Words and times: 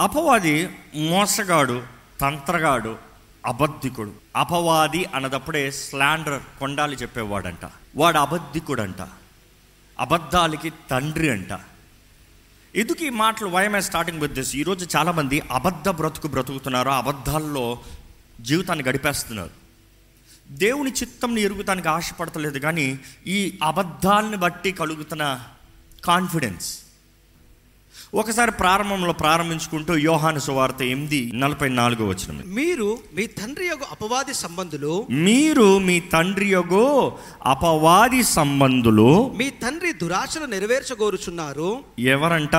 అపవాది 0.00 0.78
మోసగాడు 0.94 1.82
తంత్రగాడు 2.20 2.96
అబద్ధికుడు. 3.46 4.12
అపవాది 4.36 5.04
అన్నదప్పుడే 5.04 5.70
స్లాండర్ 5.70 6.42
కొండాలి 6.58 6.96
చెప్పేవాడంట. 6.96 7.70
వాడు 7.96 8.18
అబద్ధికుడంట. 8.18 9.08
అబద్ధాలకి 10.00 10.72
తండ్రి 10.90 11.30
అంట. 11.30 11.60
ఎందుకు 12.76 13.04
ఈ 13.04 13.08
మాటలు 13.08 13.48
వైఎంఐ 13.48 13.80
స్టార్టింగ్ 13.80 14.20
విత్ 14.20 14.32
దిస్ 14.32 14.56
ఈరోజు 14.56 14.88
చాలామంది 14.96 15.40
అబద్ధ 15.40 15.88
బ్రతుకు 15.88 16.28
బ్రతుకుతున్నారు 16.28 16.88
అబద్ధాల్లో 16.88 17.78
జీవితాన్ని 18.40 18.84
గడిపేస్తున్నారు. 18.88 19.50
దేవుని 20.48 20.90
చిత్తంని 20.90 21.40
ఎరుగుతానికి 21.40 21.88
ఆశపడతలేదు 21.88 22.58
కానీ 22.58 22.98
ఈ 23.26 23.58
అబద్ధాలను 23.62 24.36
బట్టి 24.36 24.72
కలుగుతున్న 24.72 25.40
కాన్ఫిడెన్స్ 26.04 26.83
ఒకసారి 28.14 28.52
ప్రారంభంలో 28.52 29.12
ప్రారంభించుకుంటూ 29.12 29.94
యోహాను 29.96 30.38
సువార్త 30.38 30.82
ఎనిమిది 30.82 31.32
నలభై 31.34 31.68
నాలుగో 31.68 32.06
వచ్చిన 32.06 32.40
మీరు 32.46 32.98
మీ 33.14 33.26
తండ్రి 33.26 33.66
యొక్క 33.66 33.84
అపవాది 33.84 34.34
సంబంధులు 34.34 35.06
మీరు 35.10 35.78
మీ 35.78 36.00
తండ్రి 36.00 36.46
యొగో 36.46 37.18
అపవాది 37.44 38.22
సంబంధులు 38.22 39.30
మీ 39.36 39.50
తండ్రి 39.50 39.92
దురాశలు 39.92 40.46
నెరవేర్చగోరుచున్నారు. 40.46 41.80
ఎవరంట? 41.98 42.56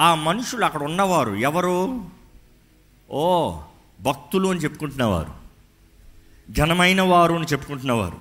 ఆ 0.00 0.14
మనుషులు 0.14 0.64
అక్కడ 0.64 0.82
ఉన్నవారు. 0.82 1.32
ఎవరు? 1.34 2.04
ఓ 3.10 3.52
భక్తులు 4.00 4.48
అని 4.48 4.60
చెప్పుకుంటున్నవారు. 4.60 5.32
ఘనమైన 6.52 7.02
వారు 7.02 7.34
అని 7.34 7.44
చెప్పుకుంటున్నవారు. 7.44 8.16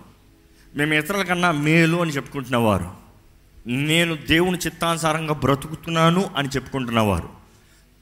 మేము 0.75 0.93
ఇతరుల 0.93 1.21
కన్నా 1.21 1.51
మేలు 1.51 1.97
అని 1.97 2.11
చెప్పుకుంటున్నవారు. 2.11 3.01
నేను 3.67 4.15
దేవుని 4.15 4.57
చిత్తానుసారంగా 4.57 5.33
బ్రతుకుతున్నాను 5.33 6.29
అని 6.37 6.47
చెప్పుకుంటున్నవారు. 6.47 7.29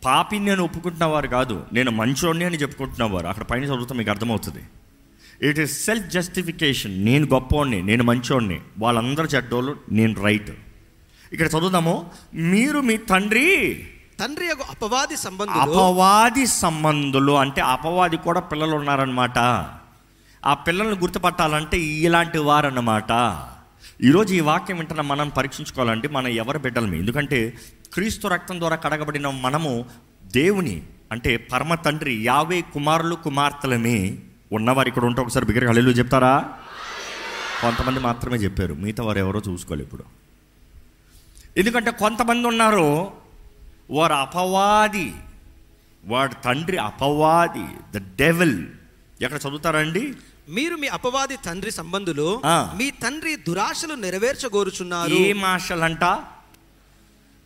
పాపిని 0.06 0.46
నేను 0.46 0.64
ఒప్పుకుంటున్నవారు 0.64 1.28
కాదు 1.28 1.66
నేను 1.74 1.92
మంచోడిని 1.92 2.46
అని 2.46 2.58
చెప్పుకుంటున్నవారు. 2.58 3.28
అక్కడ 3.28 3.44
పైన 3.44 3.64
చదువుతా 3.64 3.96
మీకు 3.96 4.10
అర్థమవుతుంది. 4.10 4.64
ఇట్ 5.50 5.60
ఈస్ 5.60 5.86
సెల్ఫ్ 5.86 6.08
జస్టిఫికేషన్ 6.08 7.06
నేను 7.06 7.26
గొప్పవాడిని 7.26 7.82
నేను 7.82 8.04
మంచోడిని 8.04 8.62
వాళ్ళందరూ 8.80 9.26
చెడ్డోళ్ళు 9.26 9.76
నేను 9.92 10.24
రైట్ 10.24 10.52
ఇక్కడ 11.32 11.48
చదువుదాము. 11.48 12.12
మీరు 12.34 12.80
మీ 12.80 12.98
తండ్రి 12.98 13.88
తండ్రి 14.20 14.50
అపవాది 14.50 15.18
సంబంధులు. 15.18 15.60
అపవాది 15.60 16.48
సంబంధులు 16.48 17.32
అంటే 17.32 17.62
అపవాది 17.62 18.18
కూడా 18.18 18.40
పిల్లలు 18.40 18.76
ఉన్నారనమాట 18.76 19.40
ఆ 20.46 20.54
పిల్లల్ని 20.54 20.98
గుర్తుపట్టాలంటే 20.98 21.78
ఇలాంటి 21.80 22.38
వారన్నమాట. 22.38 23.12
ఈరోజు 24.04 24.34
ఈ 24.34 24.40
వాక్యం 24.40 24.78
వింటున్న 24.78 25.02
మనం 25.02 25.30
పరీక్షించుకోవాలంటే 25.30 26.08
మనం 26.08 26.28
ఎవరి 26.28 26.60
బిడ్డలమి 26.60 27.00
ఎందుకంటే 27.00 27.58
క్రీస్తు 27.94 28.28
రక్తం 28.28 28.60
ద్వారా 28.60 28.76
కడగబడిన 28.76 29.30
మనము 29.30 29.86
దేవుని 30.24 30.84
అంటే 31.12 31.38
పరమ 31.38 31.76
తండ్రి 31.76 32.24
యావే 32.24 32.62
కుమారులు 32.62 33.16
కుమార్తెలమే 33.16 34.20
ఉన్నవారు 34.52 34.88
ఇక్కడ 34.88 35.06
ఉంటే 35.06 35.22
ఒకసారి 35.22 35.46
బిగ్గరగా 35.46 35.68
హల్లెలూయా 35.68 35.96
చెప్తారా? 35.96 36.54
కొంతమంది 37.62 38.00
మాత్రమే 38.00 38.38
చెప్పారు 38.38 38.74
మిగతా 38.74 39.04
వారు 39.04 39.20
ఎవరో 39.20 39.42
చూసుకోవాలి 39.48 39.84
ఇప్పుడు. 39.84 40.04
ఎందుకంటే 41.58 41.92
కొంతమంది 41.92 42.48
ఉన్నారు 42.48 43.12
వారు 43.90 44.14
అపవాది 44.14 45.14
వాడి 46.06 46.36
తండ్రి 46.46 46.78
అపవాది 46.78 47.98
ద 47.98 48.02
డెవిల్. 48.18 48.68
ఎక్కడ 49.22 49.40
చదువుతారండి? 49.48 50.14
మీరు 50.50 50.76
మీ 50.76 50.88
అపవాది 50.88 51.36
తండ్రి 51.46 51.72
సంబంధులు. 51.72 52.42
మీ 52.46 52.92
తండ్రి 52.92 53.36
దురాశలు 53.36 53.94
నెరవేర్చగోరుచున్నారు. 53.94 55.10
ఏం 55.10 55.46
ఆశలంట 55.46 56.06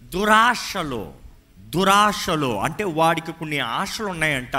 దురాశలు 0.04 1.12
దురాశలు. 1.60 2.60
అంటే 2.60 2.84
వాడికి 2.84 3.32
కొన్ని 3.32 3.60
ఆశలు 3.60 4.06
ఉన్నాయంట. 4.06 4.56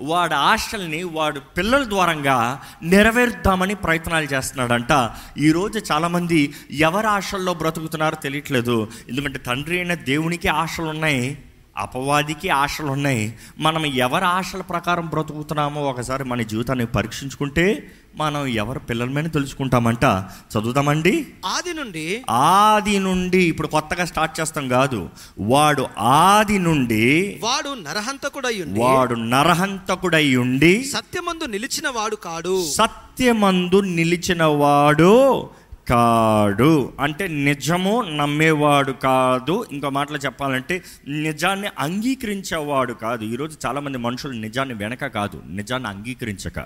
వాడి 0.00 0.34
ఆశల్ని 0.34 1.02
వాడు 1.02 1.40
పిల్లల 1.40 1.88
ద్వారంగా 1.88 2.62
నెరవేర్దామని 2.82 3.74
ప్రయత్నాలు 3.74 4.24
చేస్తున్నాడంట. 4.24 5.10
ఈరోజు 5.38 5.78
చాలామంది 5.92 6.54
ఎవరి 6.70 7.06
ఆశల్లో 7.06 7.54
బ్రతుకుతున్నారో 7.54 8.16
తెలియట్లేదు. 8.16 8.88
ఎందుకంటే 9.08 9.38
తండ్రి 9.38 9.76
అయిన 9.76 9.94
దేవునికి 9.94 10.48
ఆశలు 10.48 10.86
ఉన్నాయి 10.86 11.44
అపవాదికి 11.82 12.48
ఆశలు 12.48 12.86
ఉన్నాయి 12.86 13.34
మనం 13.58 13.86
ఎవరి 13.86 14.24
ఆశల 14.24 14.60
ప్రకారం 14.60 15.06
బ్రతుకుతున్నామో 15.06 15.82
ఒకసారి 15.82 16.24
మన 16.24 16.42
జీవితాన్ని 16.42 16.86
పరీక్షించుకుంటే 16.86 17.90
మనం 18.16 18.46
ఎవరి 18.46 18.78
పిల్లలమని 18.78 19.30
తెలుసుకుంటామంట. 19.30 20.04
చదువుతామండి 20.52 21.26
ఆది 21.46 21.74
నుండి 21.74 22.22
ఆది 22.30 22.98
నుండి 22.98 23.44
ఇప్పుడు 23.44 23.68
కొత్తగా 23.68 24.04
స్టార్ట్ 24.04 24.40
చేస్తాం 24.40 24.68
కాదు. 24.68 25.08
వాడు 25.38 25.86
ఆది 25.98 26.58
నుండి 26.58 27.40
వాడు 27.42 27.68
నరహంతకుడై 27.68 28.64
వాడు 28.68 29.14
నరహంతకుడై 29.14 30.36
ఉండి 30.36 30.84
సత్యమందు 30.84 31.44
నిలిచిన 31.44 31.88
వాడు 31.88 32.16
కాడు. 32.16 32.70
సత్యమందు 32.70 33.80
నిలిచిన 33.80 34.44
వాడు 34.44 35.48
కాడు 35.88 36.92
అంటే 37.00 37.28
నిజము 37.28 38.02
నమ్మేవాడు 38.02 38.92
కాదు. 38.92 39.66
ఇంకో 39.72 39.90
మాటలో 39.90 40.18
చెప్పాలంటే 40.18 40.82
నిజాన్ని 41.08 41.68
అంగీకరించేవాడు 41.78 42.92
కాదు. 42.92 43.24
ఈరోజు 43.24 43.58
చాలామంది 43.66 43.98
మనుషులు 43.98 44.32
నిజాన్ని 44.32 44.74
వెనక 44.74 45.06
కాదు. 45.06 45.42
నిజాన్ని 45.46 45.88
అంగీకరించక. 45.88 46.60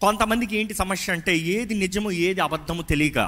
కొంతమందికి 0.00 0.56
ఏంటి 0.56 0.74
సమస్య 0.74 1.12
అంటే 1.12 1.36
ఏది 1.36 1.74
నిజము 1.74 2.10
ఏది 2.10 2.40
అబద్ధమో 2.40 2.82
తెలియక. 2.82 3.18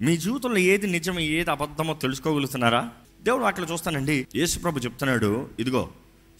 మీ 0.00 0.16
జీవితంలో 0.16 0.58
ఏది 0.58 0.86
నిజమో 0.86 1.20
ఏది 1.20 1.50
అబద్ధమో 1.50 1.94
తెలుసుకోగలుగుతున్నారా? 1.94 2.88
దేవుడు 3.22 3.44
అట్లా 3.44 3.66
చూస్తానండి. 3.72 4.26
యేసుప్రభు 4.36 4.78
చెప్తున్నాడు 4.78 5.48
ఇదిగో 5.58 5.88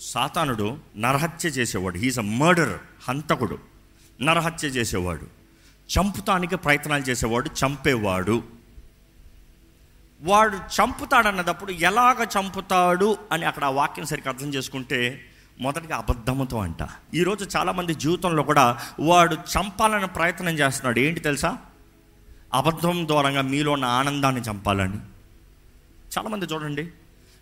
సాతానుడు 0.00 0.78
నరహత్య 0.96 1.48
చేసేవాడు. 1.48 1.98
హీస్ 1.98 2.18
అ 2.18 2.22
మర్డర్ 2.22 2.78
హంతకుడు. 3.08 3.58
నరహత్య 4.22 4.68
చేసేవాడు. 4.68 5.37
చంపుతానికి 5.88 6.56
ప్రయత్నాలు 6.56 7.02
చేసేవాడు 7.02 7.50
చంపేవాడు. 7.64 8.42
వాడు 10.22 10.56
చంపుతాడన్నదప్పుడు 10.56 11.72
ఎలాగ 11.72 12.24
చంపుతాడు 12.24 13.16
అని 13.32 13.44
అక్కడ 13.44 13.64
ఆ 13.64 13.70
వాక్యం 13.70 14.06
సరిగ్గా 14.06 14.32
అర్థం 14.32 14.54
చేసుకుంటే 14.54 15.20
మొదటిగా 15.60 15.96
అబద్ధముతో 15.96 16.58
అంట. 16.58 16.88
ఈరోజు 17.14 17.56
చాలామంది 17.56 17.94
జీవితంలో 17.94 18.42
కూడా 18.42 18.78
వాడు 19.00 19.34
చంపాలని 19.34 20.06
ప్రయత్నం 20.06 20.54
చేస్తున్నాడు. 20.54 20.98
ఏంటి 20.98 21.20
తెలుసా? 21.20 21.58
అబద్ధం 22.54 23.06
ద్వారంగా 23.06 23.42
మీలో 23.42 23.72
ఉన్న 23.72 23.84
ఆనందాన్ని 23.84 24.40
చంపాలని. 24.40 24.96
చాలామంది 26.18 26.44
చూడండి 26.44 26.88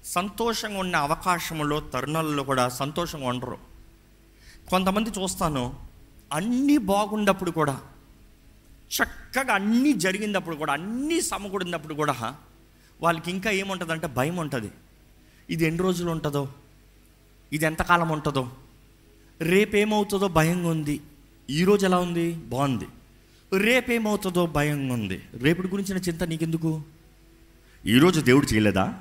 సంతోషంగా 0.05 0.79
ఉన్న 0.79 0.97
అవకాశంలో 0.97 1.81
తరుణాలలో 1.81 2.43
కూడా 2.43 2.69
సంతోషంగా 2.69 3.29
ఉండరు. 3.29 3.59
కొంతమంది 4.71 5.11
చూస్తాను 5.11 5.75
అన్నీ 6.33 6.79
బాగున్నప్పుడు 6.79 7.51
కూడా 7.51 7.81
చక్కగా 8.91 9.55
అన్నీ 9.55 9.93
జరిగినప్పుడు 9.93 10.57
కూడా 10.57 10.73
అన్నీ 10.73 11.21
సమకూడినప్పుడు 11.21 11.95
కూడా 11.95 12.37
వాళ్ళకి 13.01 13.31
ఇంకా 13.31 13.51
ఏముంటుందంటే 13.51 14.07
భయం 14.07 14.37
ఉంటుంది. 14.37 14.71
ఇది 15.51 15.65
ఎన్ని 15.65 15.83
రోజులు 15.83 16.11
ఉంటుందో? 16.11 16.49
ఇది 17.53 17.67
ఎంతకాలం 17.67 18.09
ఉంటుందో? 18.09 18.51
రేపేమవుతుందో 19.41 20.29
భయంగా 20.29 20.69
ఉంది 20.69 21.01
ఈరోజు 21.51 21.87
ఎలా 21.87 21.99
ఉంది? 21.99 22.33
బాగుంది. 22.33 22.87
రేపేమవుతుందో 23.59 24.47
భయంగా 24.47 24.95
ఉంది 24.95 25.23
రేపటి 25.35 25.69
గురించిన 25.69 25.99
చింత 25.99 26.25
నీకెందుకు? 26.25 26.83
ఈరోజు 27.87 28.21
దేవుడు 28.21 28.47
చేయలేదా? 28.47 28.95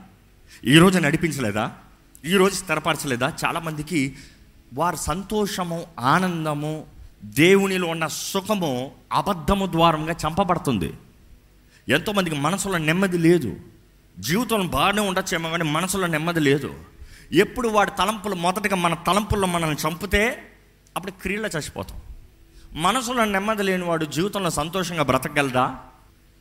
ఈరోజు 0.66 1.00
నడిపించలేదా? 1.00 1.78
ఈరోజు 2.25 2.56
స్థిరపరచలేదా? 2.56 3.34
చాలామందికి 3.46 4.16
వారి 4.73 4.97
సంతోషము 4.97 5.88
ఆనందము 6.00 6.95
దేవునిలో 7.25 7.88
ఉన్న 7.88 8.08
సుఖము 8.08 8.91
అబద్ధము 9.13 9.66
ద్వారంగా 9.66 10.16
చంపబడుతుంది. 10.28 10.94
ఎంతోమందికి 11.90 12.36
మనసులో 12.36 12.78
నెమ్మది 12.78 13.18
లేదు. 13.18 13.56
జీవితంలో 14.19 14.68
బాగానే 14.68 15.02
ఉండొచ్చేమో 15.02 15.50
కానీ 15.50 15.64
మనసులో 15.64 16.08
నెమ్మది 16.08 16.40
లేదు. 16.40 16.74
ఎప్పుడు 17.34 17.68
వాడి 17.68 17.91
తలంపులు 18.00 18.35
మొదటగా 18.35 18.76
మన 18.76 18.94
తలంపుల్లో 18.94 19.47
మనల్ని 19.47 19.78
చంపితే 19.88 20.52
అప్పుడు 20.96 21.11
క్రియలో 21.11 21.47
చచ్చిపోతాం. 21.47 22.02
మనసులో 22.73 23.26
నెమ్మది 23.26 23.64
లేని 23.64 23.84
వాడు 23.84 24.05
జీవితంలో 24.05 24.50
సంతోషంగా 24.50 25.03
బ్రతకగలదా 25.03 25.76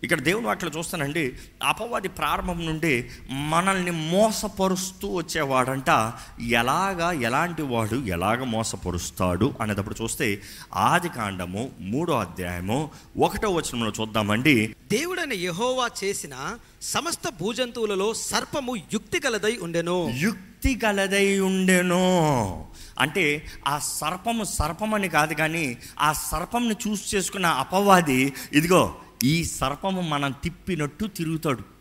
ఇక్కడ 0.05 0.21
దేవుని 0.21 0.47
వాటిలో 0.47 0.71
చూస్తానండి. 0.79 1.33
అపవాది 1.63 2.09
ప్రారంభం 2.09 2.67
నుండి 2.67 3.11
మనల్ని 3.31 3.91
మోసపరుస్తూ 3.91 5.15
వచ్చేవాడంట. 5.15 6.13
ఎలాగా 6.49 7.13
ఎలాంటి 7.13 7.63
వాడు 7.63 7.95
ఎలాగ 7.95 8.45
మోసపరుస్తాడు 8.45 9.55
అనేటప్పుడు 9.61 10.03
చూస్తే 10.03 10.43
ఆది 10.75 11.09
కాండము 11.09 11.71
మూడో 11.81 12.13
అధ్యాయము 12.13 12.91
ఒకటో 13.19 13.51
వచనంలో 13.51 13.93
చూద్దామండి. 14.01 14.77
దేవుడైన 14.93 15.33
యెహోవా 15.33 15.91
చేసిన 16.05 16.57
సమస్త 16.83 17.23
భూజంతువులలో 17.41 18.15
సర్పము 18.15 18.77
యుక్తి 18.77 19.21
కలదై 19.21 19.59
ఉండెను. 19.63 20.15
యుక్తి 20.19 20.81
గలదై 20.85 21.39
ఉండెను. 21.39 22.67
అంటే 22.99 23.47
ఆ 23.69 23.79
సర్పము 23.79 24.45
సర్పమని 24.45 25.09
కాదు 25.09 25.35
కానీ 25.35 25.79
ఆ 26.01 26.13
సర్పంని 26.13 26.75
చూసి 26.89 27.17
చేసుకున్న 27.17 27.47
అపవాది 27.47 28.33
ఇదిగో 28.53 28.95
ఈ 29.23 29.45
సర్పము 29.45 30.01
మనం 30.01 30.33
తిప్పినట్టు 30.33 31.05
తిరుగుతాడు. 31.05 31.75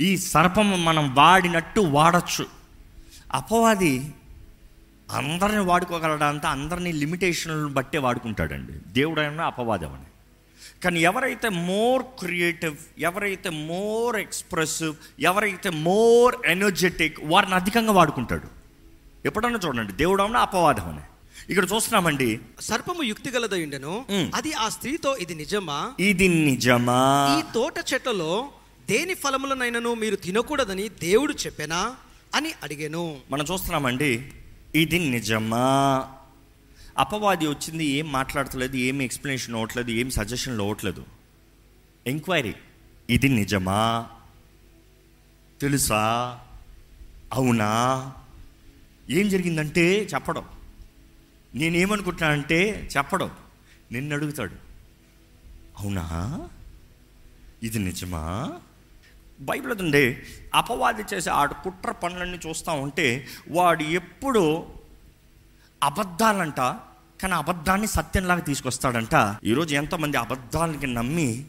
ఈ 0.00 0.16
సర్పము 0.16 0.76
మనం 0.76 1.14
వాడినట్టు 1.14 1.80
వాడచ్చు. 1.80 2.46
అపవాది 3.32 4.14
అందరిని 5.12 5.60
వాడుకోగలడంత 5.60 6.46
అందరినీ 6.46 6.92
లిమిటేషన్లను 6.92 7.68
బట్టే 7.68 7.98
వాడుకుంటాడండి. 7.98 8.72
దేవుడు 8.72 9.20
అపవాదం 9.20 9.44
అపవాదమని. 9.44 10.04
కానీ 10.84 11.00
ఎవరైతే 11.00 11.48
మోర్ 11.48 12.02
క్రియేటివ్ 12.02 12.76
ఎవరైతే 12.98 13.50
మోర్ 13.50 14.16
ఎక్స్ప్రెసివ్ 14.16 14.94
ఎవరైతే 15.20 15.70
మోర్ 15.70 16.36
ఎనర్జెటిక్ 16.46 17.18
వారిని 17.22 17.54
అధికంగా 17.54 17.92
వాడుకుంటాడు. 17.92 18.48
ఎప్పుడన్నా 19.24 19.60
చూడండి 19.66 19.92
దేవుడన్నా 19.92 20.40
అపవాదం 20.40 20.88
అని 20.88 21.00
ఇక్కడ 21.50 21.64
చూస్తున్నామండి. 21.74 22.40
సర్పము 22.60 23.02
యుక్తి 23.02 23.30
గలదై 23.30 23.62
ఉండెను. 23.62 24.06
అది 24.34 24.52
ఆ 24.52 24.68
స్త్రీతో 24.68 25.16
ఇది 25.16 25.34
నిజమా? 25.34 25.94
ఇది 26.00 26.28
నిజమా? 26.28 27.38
ఈ 27.38 27.52
తోట 27.54 27.74
చెట్లలో 27.94 28.50
దేని 28.90 29.14
ఫలములనైనను 29.14 29.94
మీరు 29.94 30.16
తినకూడదని 30.16 30.88
దేవుడు 30.88 31.32
చెప్పెనా? 31.32 31.96
అని 32.34 32.52
అడిగాను. 32.62 33.20
మనం 33.30 33.46
చూస్తున్నామండి 33.52 34.32
ఇది 34.74 34.98
నిజమా? 34.98 36.08
అపవాది 36.98 37.46
వచ్చింది 37.46 37.84
ఏం 37.84 38.12
మాట్లాడతలేదు 38.12 38.76
ఏం 38.76 39.02
ఎక్స్ప్లెనేషన్ 39.02 39.54
అవ్వట్లేదు 39.54 39.90
ఏం 39.90 40.10
సజెషన్లు 40.10 40.62
అవ్వట్లేదు 40.62 41.04
ఎంక్వైరీ 42.06 42.54
ఇది 43.10 43.28
నిజమా? 43.28 44.06
తెలుసా? 45.60 46.00
అవునా? 47.32 47.70
ఏం 49.10 49.28
జరిగిందంటే 49.28 50.08
చెప్పడం. 50.14 50.44
నేనేమనుకుంటున్నానంటే 51.58 52.88
చెప్పడం. 52.96 53.30
నిన్ను 53.92 54.16
అడుగుతాడు 54.16 54.54
అవునా? 55.78 56.04
ఇది 57.62 57.78
నిజమా? 57.78 58.52
బైబిల్ 59.40 59.80
ఉండే 59.80 60.22
అపవాది 60.54 61.02
చేసే 61.14 61.30
ఆడు 61.30 61.54
కుట్ర 61.54 61.92
పనులన్నీ 61.92 62.38
చూస్తూ 62.46 62.72
ఉంటే 62.72 63.26
వాడు 63.50 63.82
ఎప్పుడు 63.82 64.66
అబద్ధాలంట 65.82 66.56
కానీ 67.22 67.32
అబద్ధాన్ని 67.32 67.86
సత్యంలాగా 67.86 68.40
తీసుకొస్తాడంట. 68.40 69.36
ఈరోజు 69.44 69.74
ఎంతోమంది 69.74 70.16
అబద్ధాలకి 70.16 70.86
నమ్మి 70.86 71.44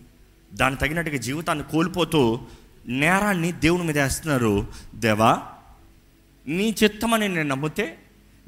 దాని 0.54 0.76
తగినట్టుగా 0.76 1.18
జీవితాన్ని 1.18 1.66
కోల్పోతూ 1.72 2.40
నేరాన్ని 2.88 3.52
దేవుని 3.52 3.84
మీద 3.84 4.00
వేస్తున్నారు. 4.00 4.68
దేవా 4.96 5.42
నీ 6.48 6.76
చిత్తమని 6.84 7.28
నేను 7.28 7.50
నమ్మితే 7.50 7.98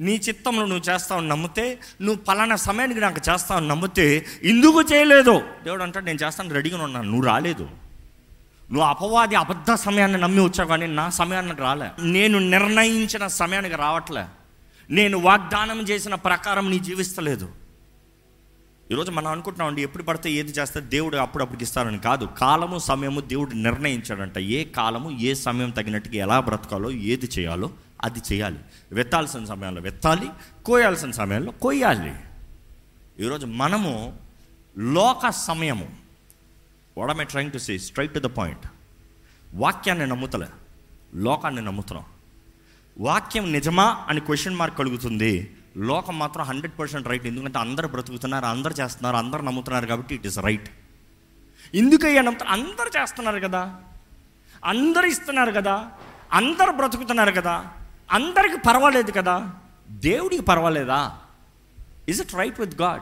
నీ 0.01 0.15
చిత్తంలో 0.15 0.65
నువ్వు 0.65 0.93
చేస్తావు 0.93 1.21
నమ్మితే 1.21 1.79
నువ్వు 2.01 2.23
పలానా 2.23 2.55
సమయానికి 2.55 2.99
నాకు 2.99 3.31
చేస్తావు 3.31 3.59
నమ్మితే 3.59 4.25
ఎందుకు 4.43 4.81
చేయలేదు. 4.81 5.41
దేవుడు 5.63 5.83
అంటాడు 5.83 6.05
నేను 6.05 6.19
చేస్తాను 6.23 6.53
రెడీగా 6.53 6.83
ఉన్నాను 6.83 7.09
నువ్వు 7.11 7.25
రాలేదు. 7.25 7.63
నువ్వు 8.71 8.81
అపవాది 8.81 9.35
అబద్ధ 9.35 9.73
సమయాన్ని 9.73 10.21
నమ్మి 10.21 10.43
వచ్చావు 10.43 10.69
కానీ 10.69 10.87
నా 10.87 11.09
సమయానికి 11.09 11.61
రాలే. 11.61 11.87
నేను 12.01 12.39
నిర్ణయించిన 12.39 13.27
సమయానికి 13.27 13.75
రావట్లే. 13.75 14.25
నేను 14.89 15.17
వాగ్దానం 15.17 15.81
చేసిన 15.81 16.15
ప్రకారం 16.15 16.71
నీ 16.71 16.79
జీవిస్తలేదు. 16.79 17.49
ఈరోజు 18.91 19.11
మనం 19.11 19.27
అనుకుంటున్నామండి 19.27 19.81
ఎప్పుడు 19.81 20.03
పడితే 20.03 20.31
ఏది 20.31 20.51
చేస్తే 20.51 20.79
దేవుడు 20.79 21.17
అప్పుడప్పుడు 21.17 21.63
ఇస్తారని 21.63 21.99
కాదు. 21.99 22.29
కాలము 22.37 22.79
సమయము 22.79 23.21
దేవుడు 23.21 23.51
నిర్ణయించాడంట. 23.53 24.37
ఏ 24.37 24.63
కాలము 24.63 25.19
ఏ 25.19 25.33
సమయం 25.33 25.69
తగినట్టుగా 25.69 26.15
ఎలా 26.15 26.39
బ్రతకాలో 26.39 26.91
ఏది 26.91 27.29
చేయాలో 27.39 27.69
అది 28.03 28.19
చేయాలి. 28.19 28.59
వెత్తాల్సిన 28.91 29.45
సమయంలో 29.45 29.81
వెత్తాలి 29.81 30.29
కోయాల్సిన 30.65 31.11
సమయంలో 31.11 31.51
కోయాలి. 31.51 32.15
ఈరోజు 33.19 33.45
మనము 33.45 34.19
లోక 34.77 35.29
సమయము. 35.29 35.89
What 36.97 37.19
I 37.19 37.23
trying 37.23 37.51
to 37.51 37.57
say 37.57 37.77
straight 37.77 38.13
to 38.13 38.19
the 38.19 38.21
point 38.21 38.67
వాక్యాన్ని 39.53 40.07
నమ్ముతలే. 40.07 40.47
లోకాన్ని 41.15 41.61
నమ్ముతున్నాం. 41.61 42.05
వాక్యం 42.99 43.51
నిజమా 43.51 44.05
అని 44.07 44.19
క్వశ్చన్ 44.19 44.55
మార్క్ 44.55 44.77
కలుగుతుంది. 44.77 45.55
లోకం 45.77 46.19
మాత్రం 46.19 46.45
హండ్రెడ్ 46.45 46.79
పర్సెంట్ 46.79 47.07
రైట్ 47.07 47.25
ఎందుకంటే 47.25 47.59
అందరు 47.59 47.87
బ్రతుకుతున్నారు 47.87 48.45
అందరు 48.45 48.73
చేస్తున్నారు 48.73 49.15
అందరు 49.15 49.41
నమ్ముతున్నారు 49.41 49.85
కాబట్టి 49.85 50.15
ఇట్ 50.15 50.27
ఇస్ 50.27 50.39
రైట్ 50.39 50.69
ఎందుకయ్యా 51.75 52.21
నమ్ముతారు 52.21 52.49
అందరు 52.49 53.01
చేస్తున్నారు 53.01 53.39
కదా. 53.39 53.81
అందరు 54.65 55.05
ఇస్తున్నారు 55.05 55.51
కదా. 55.51 55.91
అందరు 56.33 56.71
బ్రతుకుతున్నారు 56.71 57.31
కదా. 57.31 57.71
అందరికి 58.11 58.57
పర్వాలేదు 58.57 59.11
కదా? 59.11 59.49
దేవుడికి 59.89 60.41
పర్వాలేదా? 60.41 61.11
Is 62.09 62.21
it 62.21 62.35
right 62.35 62.59
with 62.59 62.81
God 62.81 63.01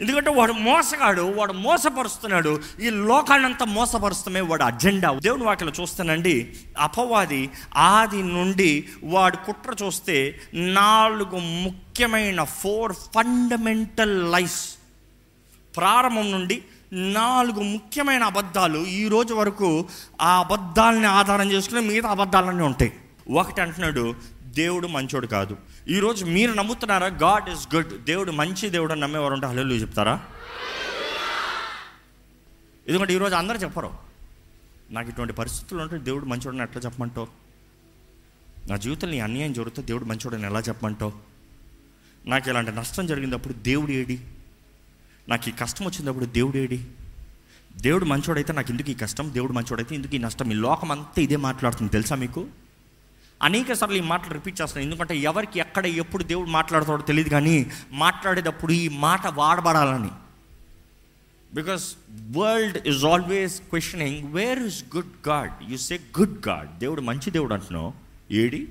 ఎందుకంటే 0.00 0.30
వాడు 0.30 0.52
మోసగాడు 0.52 1.22
వాడు 1.22 1.52
మోసపరుస్తున్నాడు. 1.52 2.60
ఈ 2.80 2.90
లోకాన్నంతా 2.90 3.64
మోసపరుస్తమే 3.64 4.40
వాడు 4.40 4.62
అజెండా. 4.62 5.14
దేవుని 5.14 5.44
వాటిలో 5.44 5.72
చూస్తానండి 5.80 6.54
అపవాది 6.78 7.50
ఆది 7.76 8.22
నుండి 8.22 8.88
వాడు 9.04 9.36
కుట్ర 9.36 9.84
చూస్తే 9.84 10.40
నాలుగు 10.54 11.38
ముఖ్యమైన 11.38 12.44
ఫోర్ 12.44 12.92
ఫండమెంటల్ 12.92 14.32
లైఫ్. 14.32 14.74
ప్రారంభం 15.76 16.30
నుండి 16.30 16.64
నాలుగు 16.92 17.62
ముఖ్యమైన 17.62 18.22
అబద్ధాలు 18.22 18.78
ఈ 18.78 19.08
రోజు 19.08 19.34
వరకు 19.34 19.86
ఆ 20.20 20.38
అబద్ధాలని 20.38 21.06
ఆధారం 21.06 21.52
చేసుకుని 21.52 21.80
మిగతా 21.80 22.08
అబద్ధాలన్నీ 22.08 22.62
ఉంటాయి. 22.62 22.92
ఒకటి 23.30 23.60
అంటున్నాడు 23.60 24.14
దేవుడు 24.44 24.86
మంచోడు 24.86 25.26
కాదు. 25.26 25.56
ఈరోజు 25.88 26.24
మీరు 26.24 26.52
నమ్ముతున్నారా 26.52 27.06
గాడ్ 27.06 27.48
ఇస్ 27.48 27.74
గుడ్ 27.74 28.04
దేవుడు 28.04 28.32
మంచి 28.32 28.70
దేవుడు 28.70 28.92
అని 28.92 29.00
నమ్మేవారు 29.00 29.34
ఉంటే 29.34 29.46
హలో 29.46 29.74
చెప్తారా? 29.74 30.24
ఎందుకంటే 32.88 33.14
ఈరోజు 33.14 33.34
అందరూ 33.34 33.58
చెప్పరు. 33.58 33.90
నాకు 34.90 35.08
ఇటువంటి 35.08 35.32
పరిస్థితులు 35.32 35.80
ఉంటే 35.80 35.98
దేవుడు 35.98 36.24
మంచోడని 36.24 36.62
ఎట్లా 36.62 36.82
చెప్పమంటావు? 36.82 37.26
నా 38.68 38.76
జీవితంలో 38.76 39.14
ఈ 39.14 39.20
అన్యాయం 39.20 39.52
జరుగుతుంది 39.52 39.86
దేవుడు 39.86 40.04
మంచోడని 40.04 40.46
ఎలా 40.46 40.60
చెప్పమంటావు? 40.60 41.12
నాకు 42.26 42.48
ఇలాంటి 42.48 42.72
నష్టం 42.72 43.06
జరిగినప్పుడు 43.06 43.54
దేవుడు 43.54 43.90
ఏడి? 43.90 44.20
నాకు 45.28 45.48
ఈ 45.48 45.52
కష్టం 45.52 45.84
వచ్చినప్పుడు 45.84 46.24
దేవుడు 46.24 46.56
ఏడి? 46.56 46.86
దేవుడు 47.76 48.04
మంచోడైతే 48.04 48.52
నాకు 48.52 48.70
ఎందుకు 48.70 48.90
ఈ 48.90 48.94
కష్టం? 48.94 49.32
దేవుడు 49.32 49.52
మంచోడైతే 49.52 49.94
ఎందుకు 49.94 50.14
ఈ 50.14 50.18
నష్టం? 50.18 50.50
ఈ 50.50 50.54
లోకం 50.54 50.92
అంతా 50.92 51.22
ఇదే 51.22 51.36
మాట్లాడుతుంది 51.36 51.92
తెలుసా 51.92 52.14
మీకు? 52.14 52.46
అనేక 53.42 53.72
సార్లు 53.72 53.96
ఈ 53.96 54.00
మాటలు 54.00 54.32
రిపీట్ 54.32 54.60
చేస్తున్నాను 54.62 54.90
ఎందుకంటే 54.90 55.16
ఎవరికి 55.16 55.58
ఎక్కడ 55.58 55.86
ఎప్పుడు 55.86 56.22
దేవుడు 56.22 56.48
మాట్లాడతాడో 56.48 57.02
తెలియదు 57.02 57.28
కానీ 57.28 57.70
మాట్లాడేటప్పుడు 57.92 58.72
ఈ 58.72 58.88
మాట 58.88 59.26
వాడబడాలని. 59.26 60.10
Because 61.54 61.94
world 62.36 62.88
is 62.88 63.04
always 63.04 63.60
questioning 63.60 64.32
where 64.32 64.58
is 64.58 64.84
good 64.96 65.28
God 65.28 65.70
you 65.70 65.76
say 65.76 66.00
good 66.20 66.48
God 66.48 66.78
దేవుడు 66.78 67.00
మంచి 67.00 67.30
దేవుడు 67.30 67.54
అంటున్నావు. 67.54 67.92
ఏడి? 68.30 68.68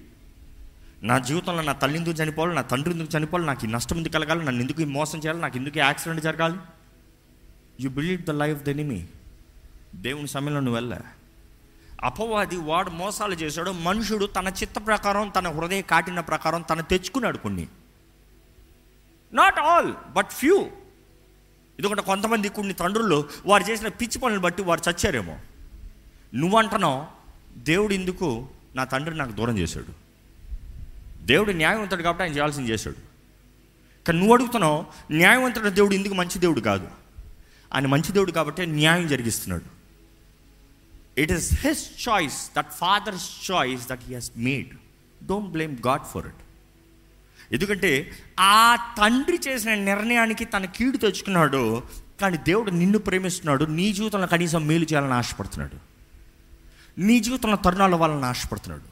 నా 1.03 1.19
జీవితంలో 1.19 1.62
నా 1.62 1.73
తల్లి 1.73 1.97
ఎందుకు 1.97 2.23
చనిపోవాలి? 2.23 2.56
నా 2.56 2.62
తండ్రి 2.62 2.92
ఎందుకు 2.92 3.18
చనిపోవాలి? 3.18 3.47
నాకు 3.47 3.66
ఈ 3.66 3.69
నష్టం 3.69 3.97
ఎందుకు 3.97 4.13
కలగాలి? 4.13 4.45
నన్ను 4.45 4.61
ఎందుకు 4.61 4.81
ఈ 4.81 4.85
మోసం 4.85 5.19
చేయాలి? 5.19 5.42
నాకు 5.42 5.57
ఎందుకు 5.57 5.78
యాక్సిడెంట్ 5.78 6.23
జరగాలి? 6.23 6.57
You 7.80 7.90
believe 7.90 8.21
the 8.21 8.30
life 8.30 8.63
the 8.63 8.69
enemy 8.69 9.06
దేవుని 9.95 10.28
సమయంలో 10.28 10.59
నువ్వు 10.59 10.75
వెళ్ళా 10.75 10.99
అపవాది 12.04 12.58
వాడు 12.58 12.90
మోసాలు 12.90 13.34
చేశాడు 13.34 13.72
మనుషుడు 13.72 14.26
తన 14.26 14.48
చిత్త 14.48 14.86
ప్రకారం 14.86 15.30
తన 15.30 15.50
హృదయ 15.50 15.81
కాటిన 15.81 16.20
ప్రకారం 16.20 16.62
తను 16.62 16.81
తెచ్చుకున్నాడు 16.81 17.38
కొన్ని. 17.38 17.68
నాట్ 19.34 19.60
ఆల్ 19.60 19.94
బట్ 20.14 20.30
ఫ్యూ 20.30 20.62
ఎందుకంటే 21.80 22.02
కొంతమంది 22.02 22.50
కొన్ని 22.50 22.74
తండ్రులు 22.74 23.30
వారు 23.46 23.64
చేసిన 23.64 23.88
పిచ్చి 23.88 24.20
పనులు 24.20 24.40
బట్టి 24.40 24.62
వారు 24.62 24.90
చచ్చారేమో. 24.90 25.38
నువ్వంటున్నావు 26.36 27.06
దేవుడు 27.58 27.94
ఎందుకు 27.94 28.48
నా 28.76 28.84
తండ్రి 28.84 29.18
నాకు 29.18 29.31
దూరం 29.31 29.58
చేశాడు. 29.58 30.02
దేవుడు 31.26 31.52
న్యాయవంతుడు 31.52 32.02
కాబట్టి 32.02 32.24
ఆయన 32.24 32.34
చేయాల్సింది 32.34 32.72
చేశాడు. 32.72 33.12
కానీ 34.06 34.20
నువ్వు 34.20 34.34
అడుగుతున్నావు 34.34 34.86
న్యాయవంతుడు 35.12 35.70
దేవుడు 35.70 35.94
ఎందుకు 35.94 36.14
మంచి 36.14 36.40
దేవుడు 36.40 36.62
కాదు. 36.62 36.88
ఆయన 37.74 37.88
మంచి 37.88 38.12
దేవుడు 38.12 38.31
కాబట్టి 38.31 38.66
న్యాయం 38.66 39.08
జరిగిస్తున్నాడు. 39.08 39.81
It 41.18 41.31
is 41.31 41.68
his 41.68 42.09
choice 42.09 42.51
that 42.57 42.71
father's 42.71 43.51
choice 43.51 43.87
that 43.87 43.99
he 44.07 44.15
has 44.15 44.31
made 44.37 44.69
don't 45.27 45.49
blame 45.49 45.77
God 45.87 46.01
for 46.03 46.27
it 46.27 46.35
ఎందుకంటే 47.53 48.11
ఆ 48.39 48.75
తండ్రి 48.75 49.39
చేసిన 49.47 49.73
నిర్ణయానికి 49.73 50.45
తన 50.45 50.65
కీడు 50.65 50.97
తెచ్చుకున్నాడు 50.97 51.83
కానీ 52.21 52.37
దేవుడు 52.37 52.71
నిన్ను 52.71 52.99
ప్రేమిస్తున్నాడు 52.99 53.65
నీ 53.65 53.94
జీవితంలో 53.94 54.27
కనీసం 54.27 54.68
మేలు 54.68 54.83
చేయాలని 54.83 55.13
ఆశపడుతున్నాడు. 55.13 55.77
నీ 57.01 57.19
జీవితంలో 57.19 57.57
తరుణాల 57.57 57.95
వలన 57.95 58.25
ఆశపడుతున్నాడు. 58.25 58.83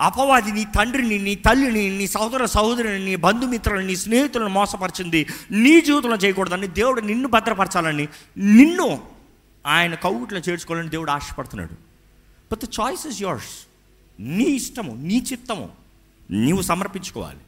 అపవాది 0.00 0.52
నీ 0.52 0.64
తండ్రిని 0.64 1.18
నీ 1.18 1.34
తల్లిని 1.34 1.98
నీ 1.98 2.06
సహోదర 2.06 2.44
సహోదరుని 2.44 3.04
నీ 3.04 3.16
బంధుమిత్రులను 3.16 3.86
నీ 3.86 3.96
స్నేహితులను 3.96 4.48
మోసపరిచింది 4.48 5.26
నీ 5.50 5.80
జీవితంలో 5.80 6.16
చేయకూడదని 6.16 6.66
దేవుడు 6.66 7.00
నిన్ను 7.00 7.28
భద్రపరచాలని 7.28 8.08
నిన్ను 8.38 9.13
ఆయన 9.66 9.94
కౌగుట్లో 9.94 10.40
చేర్చుకోవాలని 10.40 10.90
దేవుడు 10.90 11.10
ఆశపడుతున్నాడు. 11.10 11.74
But 12.52 12.60
the 12.64 12.68
choice 12.80 13.06
is 13.06 13.22
yours 13.22 13.54
నీ 14.20 14.44
ఇష్టము 14.44 14.92
నీ 14.94 15.16
చిత్తము 15.32 15.70
నీవు 16.30 16.62
సమర్పించుకోవాలి. 16.62 17.42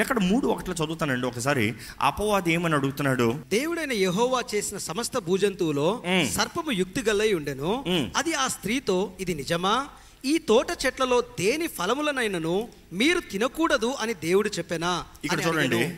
ఎక్కడ 0.00 0.18
మూడు 0.18 0.46
ఒకటిలో 0.46 0.74
చదువుతానండి 0.74 1.26
ఒకసారి. 1.26 1.74
అపవాది 2.00 2.52
ఏమని 2.52 2.74
అడుగుతున్నాడు? 2.74 3.44
దేవుడైన 3.48 3.92
యెహోవా 3.92 4.42
చేసిన 4.54 4.78
సమస్త 4.78 5.18
భూజంతువులో. 5.18 6.02
సర్పము 6.36 6.72
యుక్తి 6.72 7.02
గల్లై 7.02 7.32
ఉండెను. 7.32 7.72
అది 8.16 8.34
ఆ 8.34 8.46
స్త్రీతో 8.48 9.12
ఇది 9.20 9.34
నిజమా? 9.34 9.88
ఈ 10.24 10.38
తోట 10.38 10.70
చెట్లలో 10.86 11.20
దేని 11.20 11.66
ఫలములనైనను 11.66 12.68
మీరు 12.92 13.20
తినకూడదు 13.20 13.94
అని 14.00 14.14
దేవుడు 14.14 14.50
చెప్పెనా? 14.58 15.04
ఇక్కడ 15.24 15.40
చూడండి. 15.46 15.96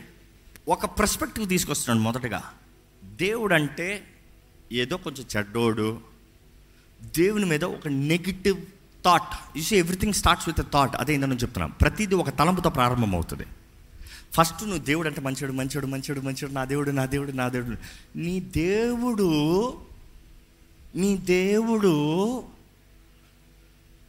ఒక 0.67 0.85
పర్స్పెక్టివ్ 0.85 1.49
తీసుకొస్తున్నాడు 1.49 2.03
మొదటగా. 2.03 2.43
దేవుడు 3.03 3.53
అంటే 3.53 3.87
ఏదో 4.75 4.97
కొంచెం 4.97 5.25
చెడ్డోడు. 5.37 6.01
దేవుని 7.17 7.45
మీద 7.45 7.63
ఒక 7.63 7.87
negative 7.87 8.61
thought 9.05 9.57
use 9.57 9.73
everything 9.73 10.13
starts 10.13 10.49
with 10.49 10.71
thought 10.71 10.95
అదే 10.95 11.17
నేను 11.17 11.33
చెప్తున్నాను. 11.33 11.73
ప్రతిదీ 11.81 12.15
ఒక 12.15 12.29
తలంపుతో 12.29 12.69
ప్రారంభం 12.69 13.15
అవుతుంది 13.15 13.43
ఫస్ట్ 14.33 14.63
నువ్వు 14.63 14.77
దేవుడు 14.77 15.07
అంటే 15.07 15.21
మంచివాడు 15.21 15.53
మంచివాడు 15.53 15.85
మంచివాడు 15.85 16.21
మంచివాడు 16.21 16.53
నా 16.53 16.65
దేవుడు 16.65 16.91
నా 16.91 17.05
దేవుడు 17.05 17.31
నా 17.31 17.47
దేవుడు. 17.49 17.77
నీ 18.17 18.39
దేవుడు 18.39 19.29
నీ 20.95 21.17
దేవుడు 21.17 22.43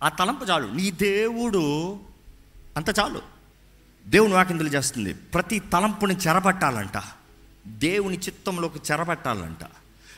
ఆ 0.02 0.08
తలంపు 0.08 0.44
చాలు. 0.44 0.68
నీ 0.68 0.90
దేవుడు 0.90 1.98
అంత 2.76 2.88
చాలు. 2.98 3.22
దేవుని 4.08 4.34
వాకిందులు 4.34 4.68
చేస్తుంది 4.68 5.14
ప్రతి 5.14 5.58
తలంపుని 5.58 6.14
చెరబట్టాలంట 6.14 7.02
దేవుని 7.66 8.18
చిత్తంలోకి 8.18 8.92
చెరబట్టాలంట 8.92 9.58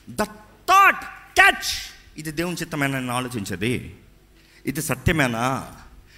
ద 0.09 0.23
థాట్ 0.23 1.05
క్యాచ్ 1.35 1.93
ఇది 2.19 2.31
దేవుని 2.31 2.57
చిత్తమేనా 2.57 2.99
నేను 2.99 3.13
ఆలోచించది. 3.13 3.97
ఇది 4.67 4.83
సత్యమేనా? 4.83 5.73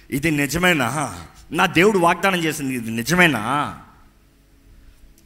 ఇది 0.09 0.31
నిజమేనా? 0.31 1.19
నా 1.51 1.65
దేవుడు 1.65 1.99
వాగ్దానం 1.99 2.39
చేసింది 2.39 2.75
ఇది 2.75 2.91
నిజమేనా? 2.91 3.41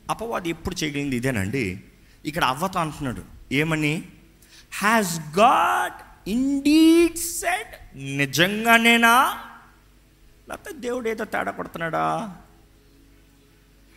అపవాది 0.09 0.49
ఎప్పుడు 0.49 0.75
చేయగలిగింది 0.75 1.15
ఇదేనండి. 1.15 1.83
ఇక్కడ 2.25 2.43
అవ్వతో 2.43 2.79
అంటున్నాడు 2.79 3.23
ఏమని? 3.51 4.03
హ్యాస్ 4.73 5.19
గాడ్ 5.19 6.29
ఇండీడ్ 6.29 7.17
సెడ్ 7.17 7.97
నిజంగానేనా? 8.17 9.39
లేకపోతే 10.49 10.77
దేవుడు 10.79 11.09
ఏదో 11.09 11.25
తేడా 11.25 11.51
కొడుతున్నాడా? 11.51 12.35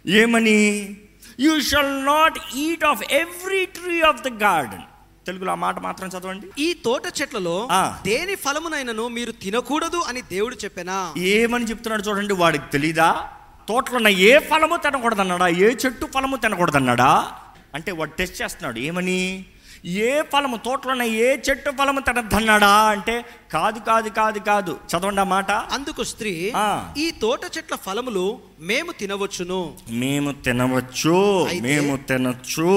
ఏమని? 0.07 1.01
You 1.41 1.61
shall 1.61 2.05
not 2.05 2.39
eat 2.55 2.85
of 2.85 3.03
every 3.13 3.67
tree 3.67 4.01
of 4.01 4.23
the 4.23 4.29
garden 4.43 4.83
తెలుగులో 5.27 5.53
ఆ 5.53 5.55
మాట 5.55 5.79
మాత్రం 5.79 6.09
చదవండి. 6.09 6.47
ఈ 6.59 6.73
తోట 6.75 7.03
చెట్లలో 7.21 7.69
ఆ. 7.71 7.99
దేని 8.05 8.35
ఫలమునైనను 8.35 9.09
మీరు 9.09 9.33
తినకూడదు 9.33 9.97
అని 10.09 10.23
దేవుడు 10.23 10.57
చెప్పెనా? 10.65 11.13
ఏమని 11.17 11.65
చెప్తున్నాడు 11.65 12.03
చూడండి 12.03 12.35
వాడికి 12.35 12.65
తెలీదా? 12.73 13.29
తోటలో 13.69 13.97
ఉన్న 13.97 14.09
ఏ 14.09 14.39
ఫలము 14.39 14.77
తినకూడదన్నాడా? 14.77 15.49
ఏ 15.49 15.69
చెట్టు 15.87 16.07
ఫలము 16.15 16.37
తినకూడదన్నాడా? 16.37 17.33
అంటే 17.75 17.93
వాడు 17.93 18.11
టెస్ట్ 18.11 18.43
చేస్తున్నాడు 18.43 18.79
ఏమని? 18.79 19.47
ఏ 19.85 20.23
ఫలము 20.23 20.57
తోటలో 20.57 20.93
ఉన్న 20.93 21.03
ఏ 21.03 21.37
చెట్టు 21.37 21.71
ఫలము 21.71 22.01
తినద్దన్నాడా 22.01 22.69
అంటే 22.69 23.25
కాదు 23.53 23.81
కాదు 23.81 24.09
కాదు 24.09 24.39
కాదు 24.39 24.79
చదవండి 24.91 25.25
మాట 25.25 25.51
అందుకు 25.51 26.03
స్త్రీ. 26.03 26.53
ఈ 26.99 27.11
తోట 27.11 27.41
చెట్ల 27.57 27.77
ఫలములు 27.77 28.41
మేము 28.61 28.93
తినవచ్చును 28.93 29.77
మేము 29.91 30.33
తినవచ్చు? 30.33 31.49
మేము 31.61 31.97
తినచ్చు 31.97 32.73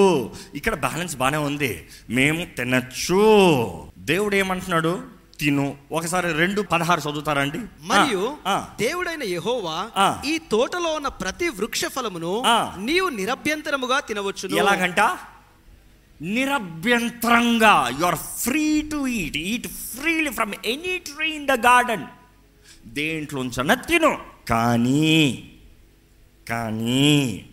ఇక్కడ 0.56 0.76
బ్యాలెన్స్ 0.76 1.16
బాగానే 1.16 1.38
ఉంది 1.38 1.88
మేము 2.10 2.46
తినచ్చు 2.58 3.24
దేవుడు 3.98 4.36
ఏమంటున్నాడు 4.36 5.22
తిను 5.40 5.78
ఒకసారి 5.92 6.34
రెండు 6.34 6.62
పదహారు 6.62 7.02
చదువుతారండి 7.02 7.60
మరియు. 7.82 8.38
దేవుడైన 8.80 9.24
యెహోవా. 9.24 9.90
ఈ 10.26 10.38
తోటలో 10.38 10.94
ఉన్న 10.94 11.08
ప్రతి 11.08 11.50
వృక్ష 11.50 11.86
ఫలమును. 11.86 12.44
నీవు 12.78 13.10
నిరభ్యంతరముగా 13.10 14.00
తినవచ్చును 14.00 14.56
ఎలాగంట 14.56 15.02
నిరభ్యంతరంగా. 16.22 17.90
You 18.00 18.06
are 18.06 18.16
free 18.16 18.90
to 18.92 19.08
eat 19.08 19.38
eat 19.38 19.68
freely 19.68 20.30
from 20.30 20.54
any 20.66 20.98
tree 20.98 21.32
in 21.32 21.48
the 21.48 21.52
garden 21.52 22.06
దేంట్లోంచన 22.88 23.74
తిను. 23.74 24.18
కానీ 24.50 25.52
కానీ 26.50 27.46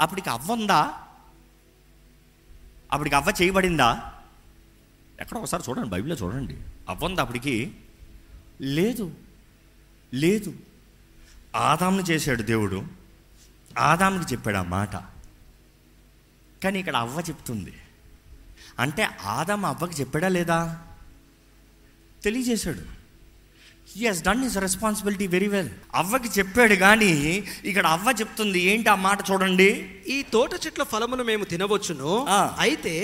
అప్పటికి 0.00 0.30
అవ్వందా 0.30 0.94
అప్పటికి 2.92 3.16
అవ్వ 3.16 3.32
చేయబడిందా? 3.42 4.12
ఎక్కడ 5.20 5.36
ఒకసారి 5.36 5.62
చూడండి 5.68 5.88
బైబిల్లో 5.88 6.26
చూడండి. 6.26 6.56
అవ్వందా 6.88 7.22
అప్పటికి? 7.22 7.72
లేదు. 8.60 9.14
లేదు. 10.14 10.54
ఆదాంను 11.56 12.00
చేశాడు 12.00 12.42
దేవుడు. 12.42 12.82
ఆదాంకి 13.78 14.32
చెప్పాడు 14.32 14.56
ఆ 14.56 14.62
మాట. 14.62 15.11
కానీ 16.64 16.78
ఇక్కడ 16.82 16.96
అవ్వ 17.04 17.20
చెప్తుంది. 17.28 17.74
అంటే 18.82 19.02
ఆదాం 19.36 19.62
అవ్వకి 19.70 19.94
చెప్పాడా 20.00 20.28
లేదా? 20.38 20.58
తెలియజేశాడు. 22.24 22.84
He 23.92 24.02
has 24.06 24.22
done 24.26 24.42
his 24.44 24.56
responsibility 24.64 25.26
very 25.32 25.48
well 25.54 25.70
అవ్వకి 26.00 26.28
చెప్పాడు 26.38 26.76
కానీ 26.82 27.10
ఇక్కడ 27.70 27.86
అవ్వ 27.94 28.14
చెప్తుంది 28.20 28.60
ఏంటి 28.70 28.88
ఆ 28.92 28.94
మాట 29.06 29.18
చూడండి. 29.30 29.68
ఈ 30.14 30.16
తోట 30.34 30.52
చెట్ల 30.64 30.82
ఫలమును 30.92 31.24
మేము 31.30 31.44
తినవచ్చును. 31.52 32.12
అయితే 32.64 32.94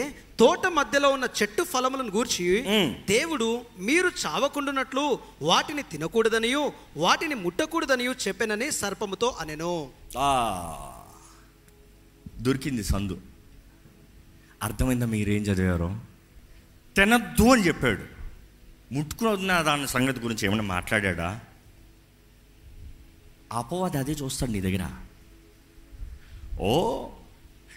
తోట 0.41 0.67
మధ్యలో 0.79 1.09
ఉన్న 1.17 1.27
చెట్టు 1.39 1.63
ఫలములను 1.73 2.13
గూర్చి. 2.17 2.47
దేవుడు 3.13 3.49
మీరు 3.89 4.11
చావకుండునట్లు 4.23 5.07
వాటిని 5.43 5.83
తినకూడదనియు 5.93 6.65
వాటిని 7.05 7.37
ముట్టకూడదనియు 7.45 8.13
చెప్పెనని 8.27 8.69
సర్పముతో 8.81 9.31
అనెను. 9.41 9.75
దొరికింది 12.47 12.85
సందు. 12.93 13.19
అర్థమైందా 14.63 15.07
మీరేం 15.07 15.43
చదివారో? 15.43 15.97
తినద్దు 16.97 17.53
అని 17.53 17.67
చెప్పాడు. 17.67 18.19
ముట్టుకున్న 18.95 19.63
దాని 19.63 19.89
సంగతి 19.89 20.21
గురించి 20.21 20.47
ఏమైనా 20.47 20.63
మాట్లాడా 20.63 21.41
అపవాది 23.53 23.99
అదే 23.99 24.13
చూస్తాడు 24.13 24.51
నీ 24.51 24.61
దగ్గర. 24.61 24.91
ఓ 26.61 27.07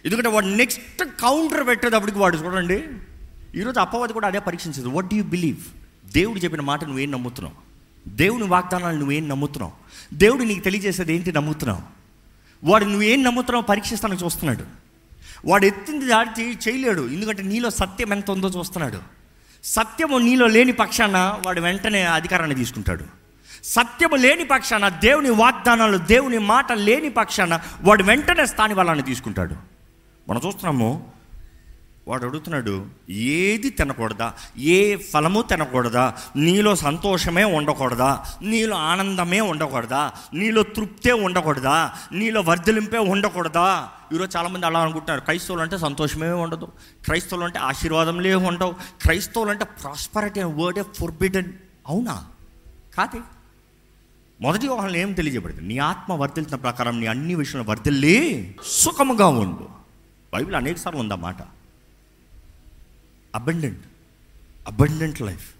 ఎందుకంటే 0.05 0.29
వాడు 0.29 0.45
నెక్స్ట్ 0.45 1.03
కౌంటర్ 1.03 1.67
పెట్టేటప్పటికి 1.67 2.17
వాడు 2.17 2.37
చూడండి. 2.37 2.83
ఈరోజు 3.59 3.79
అపవాది 3.79 4.13
కూడా 4.13 4.27
అదే 4.27 4.39
పరీక్షించదు. 4.39 4.89
వాట్ 4.89 5.05
డూ 5.05 5.15
యూ 5.15 5.23
బిలీవ్ 5.23 5.59
దేవుడు 6.13 6.39
చెప్పిన 6.39 6.61
మాట 6.61 6.83
నువ్వేం 6.83 7.11
నమ్ముతున్నావు? 7.11 7.55
దేవుని 8.09 8.43
వాగ్దానాలు 8.43 8.97
నువ్వేం 8.97 9.27
నమ్ముతున్నావు? 9.27 9.71
దేవుడు 10.13 10.43
నీకు 10.43 10.59
తెలియజేసేది 10.59 11.15
ఏంటి 11.15 11.31
నమ్ముతున్నావు? 11.31 11.81
వాడు 12.63 12.85
నువ్వేం 12.85 13.23
నమ్ముతున్నావు 13.23 13.65
పరీక్షిస్తానికి 13.65 14.25
చూస్తున్నాడు. 14.25 14.80
వాడు 15.45 15.65
ఎత్తింది 15.65 16.05
దాటి 16.05 16.57
చేయలేడు. 16.67 17.09
ఎందుకంటే 17.09 17.43
నీలో 17.43 17.69
సత్యం 17.69 18.13
ఎంత 18.13 18.31
ఉందో 18.31 18.49
చూస్తున్నాడు. 18.49 18.99
సత్యము 19.63 20.17
నీలో 20.17 20.47
లేని 20.47 20.71
పక్షాన 20.71 21.39
వాడు 21.45 21.61
వెంటనే 21.61 22.03
అధికారాన్ని 22.03 22.55
తీసుకుంటాడు. 22.55 23.05
సత్యము 23.63 24.15
లేని 24.15 24.45
పక్షాన 24.45 24.89
దేవుని 24.89 25.29
వాగ్దానాలు 25.29 25.97
దేవుని 25.97 26.37
మాట 26.37 26.71
లేని 26.71 27.09
పక్షాన 27.09 27.59
వాడు 27.81 28.03
వెంటనే 28.03 28.45
స్థాని 28.45 28.73
బలాన్ని 28.73 29.03
తీసుకుంటాడు. 29.03 29.55
మనం 30.29 30.41
చూస్తున్నాము 30.45 31.11
వాడు 32.07 32.25
అడుగుతున్నాడు 32.25 32.85
ఏది 33.09 33.69
తినకూడదా? 33.69 34.33
ఏ 34.57 34.95
ఫలము 34.95 35.41
తినకూడదా? 35.41 36.13
నీలో 36.35 36.75
సంతోషమే 36.75 37.43
ఉండకూడదా? 37.43 38.25
నీలో 38.41 38.75
ఆనందమే 38.75 39.41
ఉండకూడదా? 39.41 40.11
నీలో 40.33 40.63
తృప్తే 40.63 41.11
ఉండకూడదా? 41.11 41.93
నీలో 42.11 42.41
వర్ధలింపే 42.41 42.97
ఉండకూడదా? 42.97 43.89
ఈరోజు 44.13 44.37
చాలామంది 44.37 44.65
అలా 44.65 44.79
అనుకుంటున్నారు. 44.79 45.21
క్రైస్తవులు 45.21 45.61
అంటే 45.61 45.77
సంతోషమే 45.77 46.31
ఉండదు. 46.31 46.65
క్రైస్తవులు 47.05 47.45
అంటే 47.45 47.59
ఆశీర్వాదంలే 47.59 48.33
ఉండవు. 48.33 48.71
క్రైస్తవులు 49.01 49.49
అంటే 49.49 49.65
ప్రాస్పరిటీ 49.65 50.39
అనే 50.39 50.63
వర్డే 50.63 50.83
ఫుర్బిడన్ 50.95 51.53
అవునా? 51.87 52.25
కాదే. 52.97 53.19
మొదటి 54.41 54.67
వాళ్ళని 54.67 54.99
ఏం 54.99 55.13
తెలియజేయబడింది? 55.13 55.61
నీ 55.61 55.77
ఆత్మ 55.77 56.13
వర్ధిల్చిన 56.13 56.55
ప్రకారం 56.55 56.99
నీ 57.01 57.07
అన్ని 57.07 57.35
విషయంలో 57.35 57.69
వర్ధిల్లి 57.69 58.55
సుఖముగా 58.65 59.27
ఉండు. 59.27 59.69
బైబిల్ 60.33 60.55
అనేక 60.55 60.77
సార్లు 60.77 60.99
ఉందా 60.99 61.15
మాట 61.15 61.60
abundant 63.35 63.79
abundant 64.67 65.21
life 65.21 65.53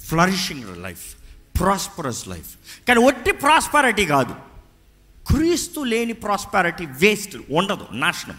flourishing 0.00 0.82
life 0.82 1.16
prosperous 1.58 2.28
life 2.28 2.56
కానీ 2.88 3.00
ఒట్టి 3.00 3.32
ప్రాస్పారిటీ 3.32 4.06
కాదు. 4.06 4.36
క్రీస్తు 5.32 5.80
లేని 5.80 6.12
ప్రాస్పారిటీ 6.12 6.86
వేస్ట్ 6.86 7.36
ఉండదు. 7.50 7.86
నాశనం. 7.92 8.38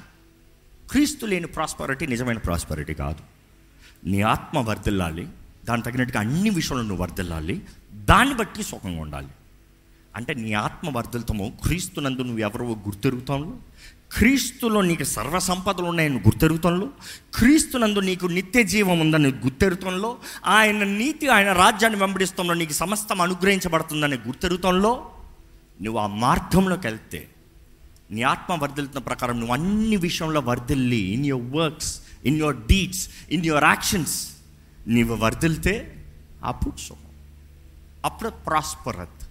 క్రీస్తు 0.91 1.25
లేని 1.25 1.47
ప్రాస్పారిటీ 1.47 2.07
నిజమైన 2.07 2.37
ప్రాస్పారిటీ 2.37 2.93
కాదు. 2.93 3.19
నీ 4.05 4.21
ఆత్మ 4.21 4.59
వర్ధిల్లాలి. 4.59 5.27
దాని 5.65 5.81
తగినట్టుగా 5.81 6.19
అన్ని 6.19 6.49
విషయంలో 6.49 6.83
నువ్వు 6.83 7.01
వర్ధిల్లాలి. 7.01 7.61
దాన్ని 7.93 8.35
బట్టి 8.35 8.63
సుఖంగా 8.63 9.01
ఉండాలి. 9.01 9.27
అంటే 10.15 10.33
నీ 10.33 10.53
ఆత్మ 10.53 10.97
వర్ధలతము 10.97 11.57
క్రీస్తునందు 11.63 12.21
నువ్వు 12.21 12.39
ఎవరో 12.39 12.65
గుర్తెరుగుతాను 12.65 13.59
క్రీస్తులో 14.11 14.81
నీకు 14.81 15.03
సర్వ 15.03 15.39
సంపదలు 15.39 15.85
ఉన్నాయని 15.85 16.19
గుర్తెరుగుతంలో 16.19 16.87
క్రీస్తునందు 17.35 17.99
నీకు 17.99 18.25
నిత్య 18.27 18.63
జీవం 18.63 18.99
ఉందని 18.99 19.27
గుర్తెరుగుతంలో 19.27 20.17
ఆయన 20.47 20.83
నీతి 20.83 21.27
ఆయన 21.27 21.51
రాజ్యాన్ని 21.53 21.99
వెంబడిస్తంలో 21.99 22.53
నీకు 22.53 22.73
సమస్తం 22.73 23.21
అనుగ్రహించబడుతుందని 23.21 24.15
గుర్తెరుగుతంలో 24.17 24.91
నువ్వు 25.81 26.01
ఆ 26.01 26.07
మార్గంలోకి 26.07 26.87
వెళ్తే 26.87 27.27
నీ 28.11 28.21
ఆత్మ 28.21 28.53
వర్ధిల్తున్న 28.53 28.99
ప్రకారం 28.99 29.39
నువ్వు 29.39 29.53
అన్ని 29.53 29.95
విషయంలో 29.95 30.39
వర్ధిల్లి 30.39 30.97
in 30.97 31.25
your 31.25 31.55
works 31.55 31.91
in 32.25 32.37
your 32.37 32.55
deeds 32.55 33.09
in 33.31 33.45
your 33.45 33.63
actions 33.63 34.15
నీవు 34.87 35.15
వర్ధిల్తే 35.15 35.75
అప్పుడు 36.43 36.77
సుఖం. 36.77 36.97
అప్పుడు 38.05 38.29
ప్రాస్పరత్ 38.29 39.23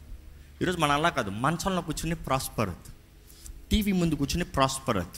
ఈరోజు 0.63 0.79
మన 0.79 0.91
అలా 0.91 1.09
కాదు 1.09 1.31
మంచంలో 1.31 1.83
కూర్చుని 1.83 2.15
ప్రాస్పరత్ 2.15 2.89
టీవీ 3.71 3.93
ముందు 3.93 4.15
కూర్చుని 4.15 4.45
ప్రాస్పరత్ 4.45 5.17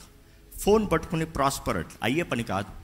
ఫోన్ 0.58 0.90
పట్టుకుని 0.90 1.26
ప్రాస్పరత్ 1.26 1.92
అయ్యే 2.02 2.22
పని 2.22 2.42
కాదు. 2.42 2.82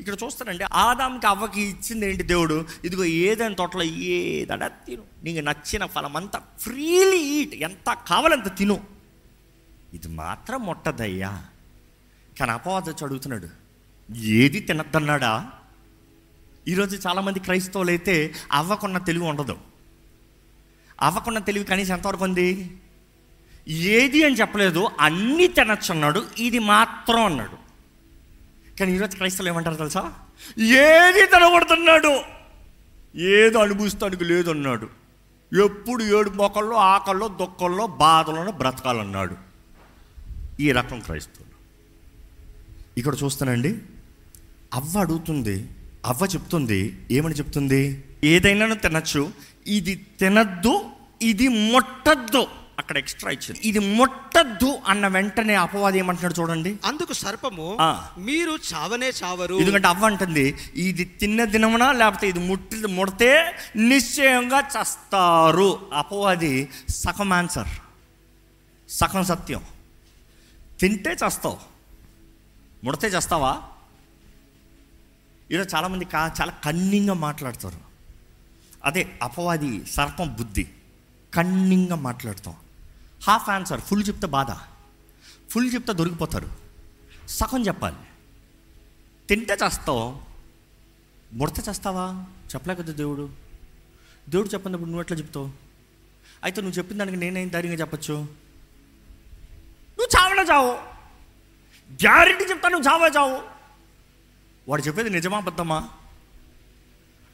ఇక్కడ 0.00 0.16
చూస్తానండి 0.24 0.64
ఆదాంకి 0.72 1.26
అవ్వకి 1.26 1.62
ఇచ్చింది 1.62 2.10
ఏంటి 2.10 2.22
దేవుడు? 2.22 2.66
ఇదిగో 2.84 3.04
ఏదైనా 3.04 3.54
తోటలో 3.54 3.82
ఏదడా 3.82 4.68
తిను. 4.68 5.02
నీకు 5.24 5.40
నచ్చిన 5.44 5.86
ఫలం 5.86 6.16
అంతా 6.16 6.42
ఫ్రీలీ 6.60 7.18
ఈట్ 7.18 7.54
ఎంత 7.54 7.98
కావాలంత 8.06 8.56
తిను. 8.56 8.84
ఇది 9.94 10.08
మాత్రం 10.08 10.62
మొట్టదయ్యా. 10.62 11.44
కానీ 12.38 12.50
అపవాద 12.50 12.88
అడుగుతున్నాడు 12.88 13.48
ఏది 14.16 14.60
తినద్దన్నాడా? 14.60 15.52
ఈరోజు 16.68 17.08
చాలామంది 17.08 17.40
క్రైస్తవులు 17.40 17.90
అయితే 17.90 18.34
అవ్వకున్న 18.52 18.98
తెలివి 18.98 19.24
ఉండదు. 19.24 19.58
అవ్వకున్న 21.00 21.38
తెలివి 21.38 21.64
కనీసం 21.64 21.94
ఎంతవరకు 21.94 22.24
ఉంది? 22.24 22.76
ఏది 23.68 24.24
అని 24.24 24.34
చెప్పలేదు 24.34 24.90
అన్నీ 25.00 25.46
తినచ్చు 25.46 25.92
అన్నాడు 25.92 26.26
ఇది 26.38 26.58
మాత్రం 26.58 27.24
అన్నాడు. 27.24 27.56
కానీ 28.78 28.94
ఈరోజు 28.94 29.16
క్రైస్తవులు 29.16 29.52
ఏమంటారు 29.52 29.74
తెలుసా? 29.74 30.12
ఏది 30.62 31.26
తినబడుతున్నాడు 31.26 32.20
ఏదో 33.18 33.58
అనుభవిస్తానికి 33.58 34.24
లేదు 34.24 34.50
అన్నాడు 34.50 34.88
ఎప్పుడు 35.64 36.04
ఏడు 36.04 36.30
మొక్కల్లో 36.30 36.76
ఆకల్లో 36.76 37.28
దుఃఖంలో 37.28 37.86
బాధలను 37.86 38.50
బ్రతకాలన్నాడు. 38.50 39.36
ఈ 40.60 40.72
రకం 40.72 41.00
క్రైస్తవులు. 41.00 41.56
ఇక్కడ 42.98 43.14
చూస్తానండి 43.24 43.78
అవ్వ 44.74 44.98
అడుగుతుంది 44.98 45.68
అవ్వ 46.06 46.26
చెప్తుంది 46.26 47.06
ఏమని 47.10 47.34
చెప్తుంది? 47.34 48.04
ఏదైనా 48.24 48.74
తినచ్చు 48.74 49.32
ఇది 49.66 50.06
తినద్దు 50.20 50.84
ఇది 51.22 51.48
ముట్టద్దు. 51.48 52.65
అక్కడ 52.86 52.98
ఎక్స్ట్రా 52.98 53.30
ఇచ్చింది. 53.30 53.60
ఇది 53.68 53.78
ముట్టద్దు 53.78 54.78
అన్న 54.86 55.06
వెంటనే 55.06 55.54
అపవాది 55.54 55.98
ఏమంటున్నాడు 55.98 56.40
చూడండి. 56.40 56.78
అందుకు 56.84 57.12
సర్పము. 57.12 57.76
మీరు 58.18 58.58
చావనే 58.74 59.08
చావరు. 59.08 59.54
ఎందుకంటే 59.54 59.88
అవ్వ 59.88 60.06
అంటుంది 60.06 60.54
ఇది 60.76 61.04
తిన్న 61.04 61.44
దినమున 61.44 61.92
లేకపోతే 61.92 62.28
ఇది 62.28 62.38
ముట్టి 62.38 62.76
ముడితే 62.76 63.56
నిశ్చయంగా 63.76 64.60
చస్తారు. 64.60 65.90
అపవాది 65.92 66.68
సగం 66.88 67.32
ఆన్సర్ 67.32 67.68
సగం 68.88 69.24
సత్యం. 69.24 69.62
తింటే 70.80 71.12
చస్తావు. 71.12 71.56
ముడితే 72.84 73.06
చేస్తావా? 73.06 73.62
ఈరోజు 75.52 75.76
చాలామంది 75.76 76.04
కా 76.04 76.32
చాలా 76.40 76.52
కన్నింగా 76.64 77.14
మాట్లాడతారు. 77.14 77.80
అదే 78.84 79.18
అపవాది 79.22 79.86
సర్పం 79.86 80.28
బుద్ధి. 80.28 80.66
కన్నింగా 81.34 81.96
మాట్లాడతాం. 81.96 82.54
హాఫ్ 83.26 83.50
ఆన్సర్ 83.50 83.80
ఫుల్ 83.80 84.04
చెప్తే 84.08 84.26
బాధ. 84.26 84.46
ఫుల్ 85.50 85.74
చెప్తే 85.74 85.92
దొరికిపోతారు. 85.92 86.50
సగం 87.28 87.66
చెప్పాలి. 87.66 87.96
తింటే 89.28 89.56
చేస్తావు 89.64 90.20
ముడత 91.32 91.68
చేస్తావా? 91.68 92.24
చెప్పలే 92.46 92.74
కదా 92.74 92.92
దేవుడు. 92.92 93.30
దేవుడు 94.28 94.48
చెప్పినప్పుడు 94.48 94.86
నువ్వు 94.86 95.00
ఎట్లా 95.00 95.16
చెప్తావు? 95.18 95.50
అయితే 96.44 96.60
నువ్వు 96.60 96.78
చెప్పిన 96.78 96.98
దానికి 96.98 97.16
నేనేం 97.16 97.48
ధైర్యంగా 97.48 97.76
చెప్పచ్చు? 97.76 98.14
నువ్వు 99.98 100.08
చావన 100.16 100.46
చావు. 100.50 100.72
గ్యారెంటీ 101.92 102.44
చెప్తా 102.44 102.68
నువ్వు 102.68 102.88
చావా 102.88 103.06
చావు. 103.06 103.42
వాడు 104.68 104.82
చెప్పేది 104.82 105.10
నిజమా 105.10 105.36
అబద్ధమా? 105.36 105.88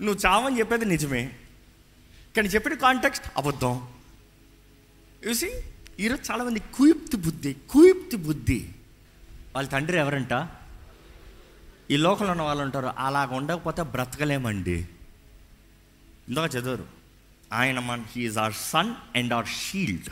నువ్వు 0.00 0.26
చావని 0.26 0.58
చెప్పేది 0.58 0.84
నిజమే. 0.84 1.37
కానీ 2.37 2.49
చెప్పిన 2.49 2.75
కాంటెక్స్ట్ 2.75 3.26
అబద్ధం. 3.37 3.88
చూసి 5.28 5.50
ఈరోజు 6.00 6.32
చాలామంది 6.32 6.61
కుయుప్తి 6.61 7.16
బుద్ధి 7.16 7.56
కుయుప్తి 7.70 8.16
బుద్ధి. 8.16 8.68
వాళ్ళ 9.54 9.69
తండ్రి 9.69 9.99
ఎవరంట? 9.99 10.49
ఈ 11.90 11.97
లోకంలో 11.97 12.30
ఉన్న 12.30 12.43
వాళ్ళు 12.43 12.62
ఉంటారు 12.62 12.93
అలాగ 12.99 13.34
ఉండకపోతే 13.34 13.82
బ్రతకలేమండి. 13.82 14.88
ఇందాక 16.28 16.54
చదువురు 16.54 16.84
ఆయన 17.52 17.78
మన 17.78 18.04
he is 18.17 18.38
our 18.38 18.52
sun 18.52 18.95
and 19.17 19.32
our 19.32 19.47
shield 19.47 20.10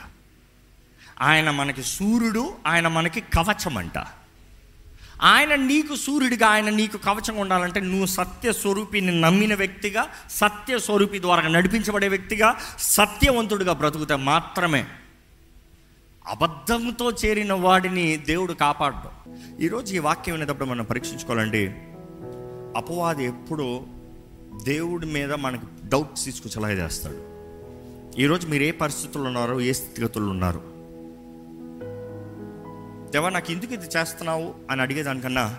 ఆయన 1.21 1.51
మనకి 1.51 1.83
సూర్యుడు 1.83 2.57
ఆయన 2.67 2.87
మనకి 2.87 3.21
కవచం 3.21 3.77
అంట 3.77 3.97
ఆయన 5.21 5.55
నీకు 5.55 5.95
సూర్యుడిగా 5.95 6.47
ఆయన 6.47 6.69
నీకు 6.69 6.97
కవచం 6.97 7.35
ఉండాలంటే 7.35 7.79
నువ్వు 7.79 8.05
సత్య 8.05 8.53
స్వరూపిని 8.53 9.21
నమ్మిన 9.21 9.55
వ్యక్తిగా 9.55 10.13
సత్య 10.29 10.79
స్వరూపి 10.79 11.21
ద్వారా 11.21 11.47
నడిపించబడే 11.47 12.07
వ్యక్తిగా 12.07 12.59
సత్యవంతుడిగా 12.79 13.73
బ్రతుకుతే 13.73 14.15
మాత్రమే 14.15 14.87
అబద్ధంతో 16.27 17.11
చేరిన 17.11 17.53
వాడిని 17.53 18.17
దేవుడు 18.17 18.53
కాపాడడం. 18.53 19.35
ఈరోజు 19.59 19.95
ఈ 19.95 19.97
వాక్యం 19.97 20.33
వినేటప్పుడు 20.33 20.65
మనం 20.65 20.85
పరీక్షించుకోవాలండి. 20.85 21.71
అపవాది 22.77 23.25
ఎప్పుడు 23.25 23.85
దేవుడి 24.65 25.05
మీద 25.05 25.33
మనకు 25.33 25.87
డౌట్స్ 25.87 26.25
తీసుకొచ్చేలా 26.25 26.69
చేస్తాడు. 26.69 27.21
ఈరోజు 28.21 28.47
మీరు 28.47 28.63
ఏ 28.63 28.71
పరిస్థితుల్లో 28.71 29.27
ఉన్నారో 29.27 29.61
ఏ 29.61 29.71
స్థితిగతులు 29.71 30.25
ఉన్నారు. 30.25 30.71
దేవా 33.11 33.29
నాకు 33.29 33.51
ఎందుకు 33.51 33.73
ఇది 33.73 33.85
చేస్తున్నావు 33.85 34.53
అని 34.71 34.81
అడిగేదానికన్నా 34.81 35.57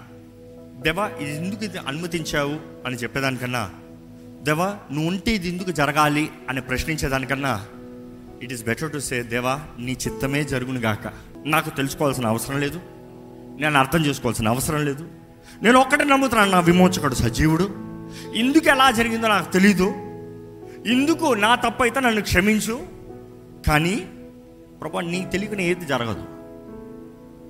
దేవా 0.82 1.10
ఇది 1.20 1.36
ఎందుకు 1.36 1.64
ఇది 1.64 1.78
అనుమతించావు 1.78 2.86
అని 2.86 2.96
చెప్పేదానికన్నా 2.96 3.70
దేవా 4.42 4.78
నువ్వు 4.92 5.08
ఉంటే 5.08 5.34
ఇది 5.34 5.48
ఎందుకు 5.48 5.70
జరగాలి 5.70 6.30
అని 6.48 6.60
ప్రశ్నించేదానికన్నా 6.60 7.66
it 8.42 8.52
is 8.52 8.64
better 8.64 8.92
to 8.92 8.98
say 8.98 9.22
దేవా 9.22 9.60
నీ 9.78 9.92
చిత్తమే 9.92 10.44
జరుగును 10.44 10.80
గాక. 10.80 11.12
నాకు 11.46 11.70
తెలుసుకోవాల్సిన 11.70 12.26
అవసరం 12.26 12.60
లేదు. 12.60 12.80
నేను 13.60 13.78
అర్థం 13.78 14.06
చేసుకోవాల్సిన 14.06 14.48
అవసరం 14.48 14.84
లేదు. 14.84 15.08
నేను 15.62 15.80
ఒక్కటే 15.80 16.04
నమ్ముతున్నాను 16.04 16.50
నా 16.50 16.60
విమోచకుడు 16.60 17.14
సజీవుడు. 17.14 17.68
ఇందుకు 18.34 18.68
ఎలా 18.68 18.90
జరిగిందో 18.90 19.28
నాకు 19.28 19.52
తెలీదు. 19.52 19.84
ఇందుకు 20.86 21.34
నా 21.34 21.54
తప్పు 21.54 21.82
అయితే 21.82 22.00
నన్ను 22.00 22.22
క్షమించు. 22.22 22.86
కానీ 23.66 24.08
ప్రభా 24.80 25.00
నీకు 25.00 25.30
తెలియకుండా 25.30 25.62
ఏది 25.62 25.86
జరగదు. 25.86 26.24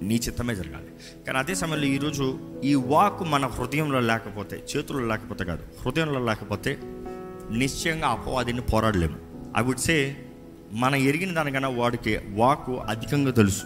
నీ 0.04 0.14
చిత్తమే 0.14 0.54
జరగాలి. 0.54 0.90
కానీ 1.26 1.38
అదే 1.38 1.54
సమయంలో 1.54 1.86
ఈరోజు 1.86 2.38
ఈ 2.64 2.74
వాక్ 2.74 3.22
మన 3.22 3.46
హృదయంలో 3.46 4.00
లేకపోతే 4.00 4.62
చేతుల్లో 4.76 5.06
లేకపోతే 5.06 5.44
కాదు 5.44 5.62
హృదయంలో 5.84 6.20
లేకపోతే 6.20 6.78
నిశ్చయంగా 7.50 8.08
అపవాదిని 8.08 8.60
పోరాడలేము. 8.60 9.16
ఐ 9.58 9.62
వుడ్ 9.62 9.78
సే 9.78 10.21
మనం 10.72 10.96
ఎరిగిన 10.96 11.34
దానికన్నా 11.34 11.68
వాడికి 11.68 12.16
వాకు 12.16 12.76
అధికంగా 12.76 13.30
తెలుసు. 13.30 13.64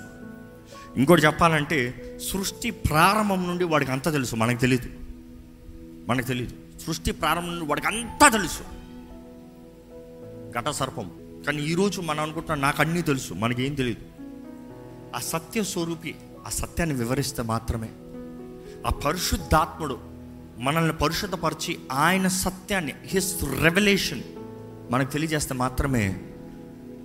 ఇంకోటి 0.97 1.23
చెప్పాలంటే 1.23 2.03
సృష్టి 2.33 2.71
ప్రారంభం 2.71 3.45
నుండి 3.45 3.65
వాడికి 3.65 3.93
అంతా 3.93 4.11
తెలుసు. 4.11 4.37
మనకు 4.37 4.61
తెలియదు 4.61 4.91
మనకు 6.09 6.27
తెలియదు 6.27 6.81
సృష్టి 6.87 7.13
ప్రారంభం 7.13 7.51
నుండి 7.51 7.67
వాడికి 7.67 7.87
అంతా 7.87 8.29
తెలుసు. 8.29 8.63
ఘట 10.59 10.69
సర్పం. 10.69 11.11
కానీ 11.47 11.63
ఈరోజు 11.63 12.01
మనం 12.01 12.21
అనుకుంటున్నాం 12.21 12.61
నాకు 12.61 12.83
అన్నీ 12.83 13.03
తెలుసు. 13.03 13.35
మనకేం 13.35 13.75
తెలియదు 13.75 14.01
ఆ 15.17 15.19
సత్య 15.19 15.63
స్వరూపి 15.63 16.15
ఆ 16.47 16.51
సత్యాన్ని 16.51 16.97
వివరిస్తే 16.97 17.43
మాత్రమే. 17.43 17.89
ఆ 18.87 18.91
పరిశుద్ధాత్ముడు 18.91 19.99
మనల్ని 20.59 20.93
పరిశుద్ధపరిచి 20.93 21.79
ఆయన 21.93 22.29
సత్యాన్ని 22.29 22.93
హిస్ 23.05 23.45
రెవల్యూషన్ 23.63 24.23
మనకు 24.91 25.13
తెలియజేస్తే 25.13 25.55
మాత్రమే 25.55 26.21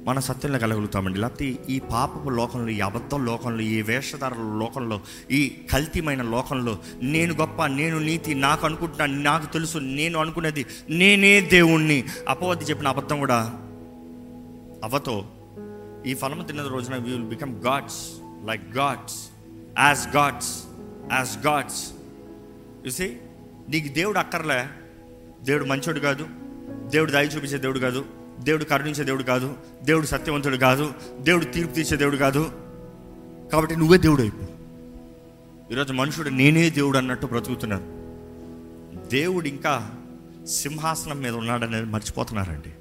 మన 0.06 0.20
సత్యంలో 0.20 0.60
కలగలుగుతామండి. 0.60 1.20
లేకపోతే 1.20 1.46
ఈ 1.70 1.80
పాపపు 1.80 2.30
లోకంలో 2.30 2.70
ఈ 2.70 2.80
అబద్ధం 2.80 3.26
లోకంలో 3.26 3.62
ఈ 3.62 3.82
వేషధారుల 3.82 4.60
లోకంలో 4.60 5.02
ఈ 5.32 5.62
కల్తీమైన 5.72 6.22
లోకంలో 6.22 6.80
నేను 7.02 7.34
గొప్ప 7.34 7.66
నేను 7.66 8.00
నీతి 8.00 8.36
నాకు 8.36 8.66
అనుకుంటున్నాను 8.66 9.22
నాకు 9.22 9.54
తెలుసు 9.54 9.78
నేను 9.78 10.20
అనుకునేది 10.20 10.66
నేనే 10.90 11.42
దేవుణ్ణి. 11.42 12.04
అపవద్ది 12.28 12.66
చెప్పిన 12.66 12.88
అబద్ధం 12.88 13.20
కూడా 13.20 13.52
అవతో 14.84 15.26
ఈ 16.06 16.14
ఫలము 16.14 16.44
తిన్న 16.44 16.62
రోజున 16.62 16.96
we 16.96 17.12
will 17.12 17.24
become 17.24 17.62
gods 17.62 18.10
like 18.46 18.78
gods 18.78 19.30
as 19.80 20.16
gods 20.16 20.64
as 21.14 21.48
gods 21.48 21.92
చూసి 22.88 23.18
నీకు 23.70 23.94
దేవుడు 23.94 24.20
అక్కర్లే. 24.20 24.68
దేవుడు 25.44 25.66
మంచోడు 25.66 26.00
కాదు. 26.00 26.28
దేవుడు 26.88 27.12
దయ 27.12 27.26
చూపించే 27.26 27.58
దేవుడు 27.58 27.80
కాదు. 27.80 28.21
దేవుడు 28.44 28.64
కరుణించే 28.64 29.04
దేవుడు 29.04 29.24
కాదు 29.24 29.56
దేవుడు 29.84 30.06
సత్యవంతుడు 30.06 30.58
కాదు 30.58 30.94
దేవుడు 31.20 31.46
తీర్పు 31.46 31.72
తీర్చే 31.72 31.98
దేవుడు 31.98 32.18
కాదు. 32.18 32.52
కాబట్టి 33.52 33.76
నువ్వే 33.76 33.98
దేవుడు 33.98 34.22
అయిపో. 34.22 34.46
ఈరోజు 35.72 35.94
మనుషుడు 35.94 36.30
నేనే 36.30 36.70
దేవుడు 36.70 36.98
అన్నట్టు 36.98 37.26
బ్రతుకుతున్నారు 37.26 37.84
దేవుడు 39.08 39.48
ఇంకా 39.48 39.92
సింహాసనం 40.48 41.20
మీద 41.20 41.34
ఉన్నాడనేది 41.34 41.86
మర్చిపోతున్నారండి. 41.86 42.74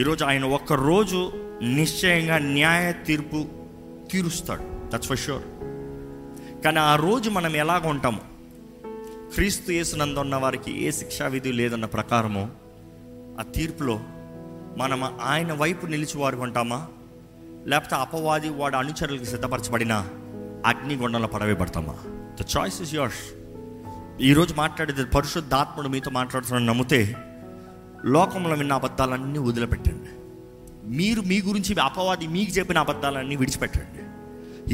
ఈరోజు 0.00 0.24
ఆయన 0.24 0.44
ఒక్క 0.44 0.72
రోజు 0.72 1.32
నిశ్చయంగా 1.62 2.38
న్యాయ 2.38 2.92
తీర్పు 2.92 3.44
తీరుస్తాడు. 4.12 4.62
దట్స్ 4.94 5.08
ఫర్ 5.08 5.18
షూర్ 5.18 5.42
కానీ 6.64 6.78
ఆ 6.78 6.96
రోజు 6.96 7.30
మనం 7.30 7.56
ఎలాగ 7.56 7.88
ఉంటాము? 7.88 8.20
క్రీస్తు 9.34 9.72
యేసునందు 9.72 10.18
ఉన్న 10.18 10.36
వారికి 10.36 10.84
ఏ 10.84 10.90
శిక్షా 10.90 11.26
విధి 11.26 11.52
లేదన్న 11.52 11.84
ప్రకారము 11.84 12.61
ఆ 13.40 13.42
తీర్పులో 13.42 14.00
మనం 14.76 15.18
ఆయన 15.22 15.52
వైపు 15.52 15.86
నిలిచివారు 15.86 16.36
ఉంటామా 16.36 16.88
లేకపోతే 17.66 17.94
అపవాది 17.94 18.48
వాడు 18.48 18.76
అనుచరులకు 18.76 19.24
సిద్ధపరచబడిన 19.24 20.08
అగ్నిగుండంలో 20.66 21.28
పడవేయబడతామా? 21.28 21.94
ద 22.40 22.44
చాయిస్ 22.58 22.82
ఇస్ 22.82 22.94
యోర్స్ 22.94 23.34
ఈరోజు 24.22 24.54
మాట్లాడేది 24.54 25.04
పరిశుద్ధాత్ముడు 25.04 25.88
మీతో 25.88 26.10
మాట్లాడుతున్నాను 26.10 26.66
నమ్మితే 26.66 27.16
లోకంలో 28.04 28.54
విన్న 28.56 28.72
అబద్ధాలన్నీ 28.72 29.38
వదిలిపెట్టండి. 29.38 30.10
మీరు 30.96 31.20
మీ 31.20 31.42
గురించి 31.42 31.80
అపవాది 31.80 32.26
మీకు 32.26 32.50
చెప్పిన 32.50 32.78
అబద్ధాలన్నీ 32.78 33.36
విడిచిపెట్టండి. 33.36 34.02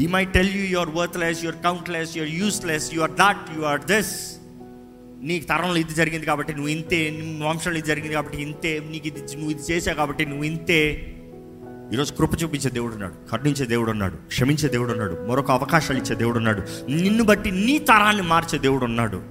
ఈ 0.01 0.07
may 0.07 0.25
tell 0.25 0.49
you 0.49 0.65
your 0.65 0.89
worthless 0.89 1.43
your 1.43 1.63
countless 1.63 2.17
your 2.17 2.31
useless 2.31 2.93
your 2.93 3.11
that 3.11 3.37
you 3.57 3.61
are 3.61 3.81
this 3.81 4.38
నీకు 5.21 5.45
తరంలో 5.45 5.75
ఇది 5.75 5.93
జరిగింది 5.93 6.25
కాబట్టి 6.25 6.53
నువ్వు 6.53 6.67
ఇంతే 6.67 7.09
వంశంలో 7.45 7.77
ఇది 7.77 7.87
జరిగింది 7.87 8.13
కాబట్టి 8.13 8.41
ఇంతే 8.41 8.87
నీకు 8.91 9.07
ఇది 9.07 9.19
నువ్వు 9.19 9.51
ఇది 9.51 9.61
చేసావు 9.71 9.97
కాబట్టి 9.97 10.25
నువ్వు 10.25 10.43
ఇంతే. 10.43 11.13
ఈరోజు 11.93 12.13
కృప 12.13 12.43
చూపించే 12.43 12.69
దేవుడు 12.69 12.93
ఉన్నాడు 12.93 13.29
కరుణించే 13.31 13.65
దేవుడు 13.65 13.91
ఉన్నాడు 13.91 14.15
క్షమించే 14.15 14.69
దేవుడు 14.69 14.91
ఉన్నాడు 14.91 15.27
మరొక 15.29 15.51
అవకాశాలు 15.51 15.99
ఇచ్చే 15.99 16.15
దేవుడు 16.15 16.37
ఉన్నాడు 16.37 16.91
నిన్ను 16.91 17.23
బట్టి 17.23 17.51
నీ 17.51 17.79
తరాన్ని 17.79 18.23
మార్చే 18.23 18.59
దేవుడు 18.59 18.85
ఉన్నాడు. 18.85 19.21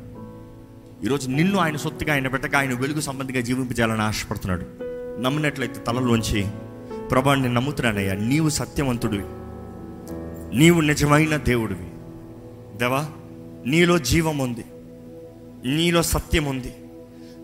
ఈరోజు 1.05 1.29
నిన్ను 1.29 1.59
ఆయన 1.59 1.77
సొత్తుగా 1.77 2.12
ఆయన 2.12 2.29
పెట్టక 2.29 2.57
ఆయన 2.57 2.74
వెలుగు 2.74 3.01
సంబంధిగా 3.01 3.40
జీవింపజేయాలని 3.40 4.03
ఆశపడుతున్నాడు. 4.03 4.66
నమ్మినట్లయితే 5.22 5.81
తలలోంచి 5.81 6.46
ప్రభా 7.11 7.35
నేను 7.35 7.55
నమ్ముతున్నానయ్యా 7.55 8.14
నీవు 8.14 8.48
సత్యవంతుడివి. 8.48 9.24
నీవు 10.59 10.81
నిజమైన 10.81 11.37
దేవుడివి. 11.37 11.90
దేవా 12.79 13.09
నీలో 13.66 13.98
జీవం 13.98 14.38
ఉంది. 14.38 14.64
నీలో 15.64 16.03
సత్యం 16.03 16.44
ఉంది. 16.44 16.75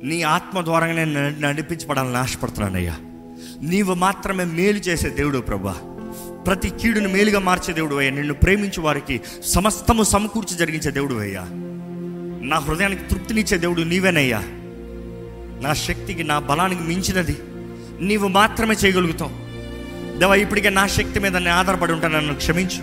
నీ 0.02 0.22
ఆత్మ 0.22 0.60
ద్వారా 0.60 0.86
నేను 0.86 1.40
నడిపించబడాలని 1.40 2.16
ఆశపడుతున్నానయ్యా 2.16 2.96
నీవు 3.62 3.94
మాత్రమే 3.94 4.44
మేలు 4.44 4.78
చేసే 4.78 5.08
దేవుడు 5.08 5.38
ప్రభా. 5.38 5.72
ప్రతి 6.46 6.70
కీడును 6.70 7.08
మేలుగా 7.08 7.38
మార్చే 7.38 7.74
దేవుడు 7.74 7.96
అయ్యా. 7.96 8.10
నిన్ను 8.10 8.34
ప్రేమించే 8.34 8.80
వారికి 8.80 9.20
సమస్తము 9.44 10.02
సమకూర్చి 10.02 10.56
జరిగించే 10.56 10.90
దేవుడు 10.90 11.14
అయ్యా. 11.14 11.40
నా 12.42 12.58
హృదయానికి 12.58 13.02
తృప్తినిచ్చే 13.02 13.58
దేవుడు 13.58 13.82
నీవేనయ్యా. 13.82 14.42
నా 15.62 15.74
శక్తికి 15.74 16.24
నా 16.24 16.38
బలానికి 16.38 16.82
మించినది 16.82 17.38
నీవు 18.00 18.28
మాత్రమే 18.28 18.74
చేయగలుగుతావు. 18.74 19.30
దేవా 20.18 20.34
ఇప్పటికే 20.34 20.70
నా 20.70 20.86
శక్తి 20.86 21.20
మీద 21.20 21.36
నేను 21.36 21.56
ఆధారపడి 21.56 21.92
ఉంటాను 21.92 22.16
నన్ను 22.16 22.34
క్షమించు. 22.34 22.82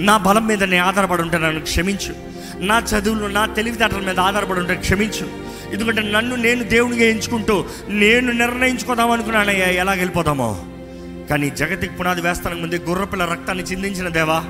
నా 0.00 0.16
బలం 0.16 0.46
మీద 0.46 0.64
నేను 0.64 0.84
ఆధారపడి 0.84 1.22
ఉంటాను 1.22 1.46
నన్ను 1.46 1.62
క్షమించు. 1.62 2.29
నా 2.60 2.78
చదువులు 2.78 3.26
నా 3.26 3.46
తెలివితేటల 3.46 3.98
మీద 3.98 4.20
ఆధారపడి 4.20 4.60
ఉంటే 4.60 4.74
క్షమించు. 4.74 5.50
ఎందుకంటే 5.72 6.02
నన్ను 6.02 6.36
నేను 6.36 6.64
దేవునిగా 6.64 7.04
ఎంచుకుంటూ 7.04 7.64
నేను 7.88 8.32
నిర్ణయించుకోదాం 8.32 9.10
అనుకున్నానయ్యా 9.10 9.66
ఎలా 9.66 9.92
వెళ్ళిపోదామో 9.92 10.60
కానీ 11.30 11.50
జగతికి 11.50 11.94
పునాది 11.94 12.20
వేస్తానికి 12.20 12.60
ముందే 12.60 12.76
గుర్రపిల్ల 12.76 13.24
రక్తాన్ని 13.24 13.64
చిందించిన 13.64 14.08
దేవా 14.08 14.42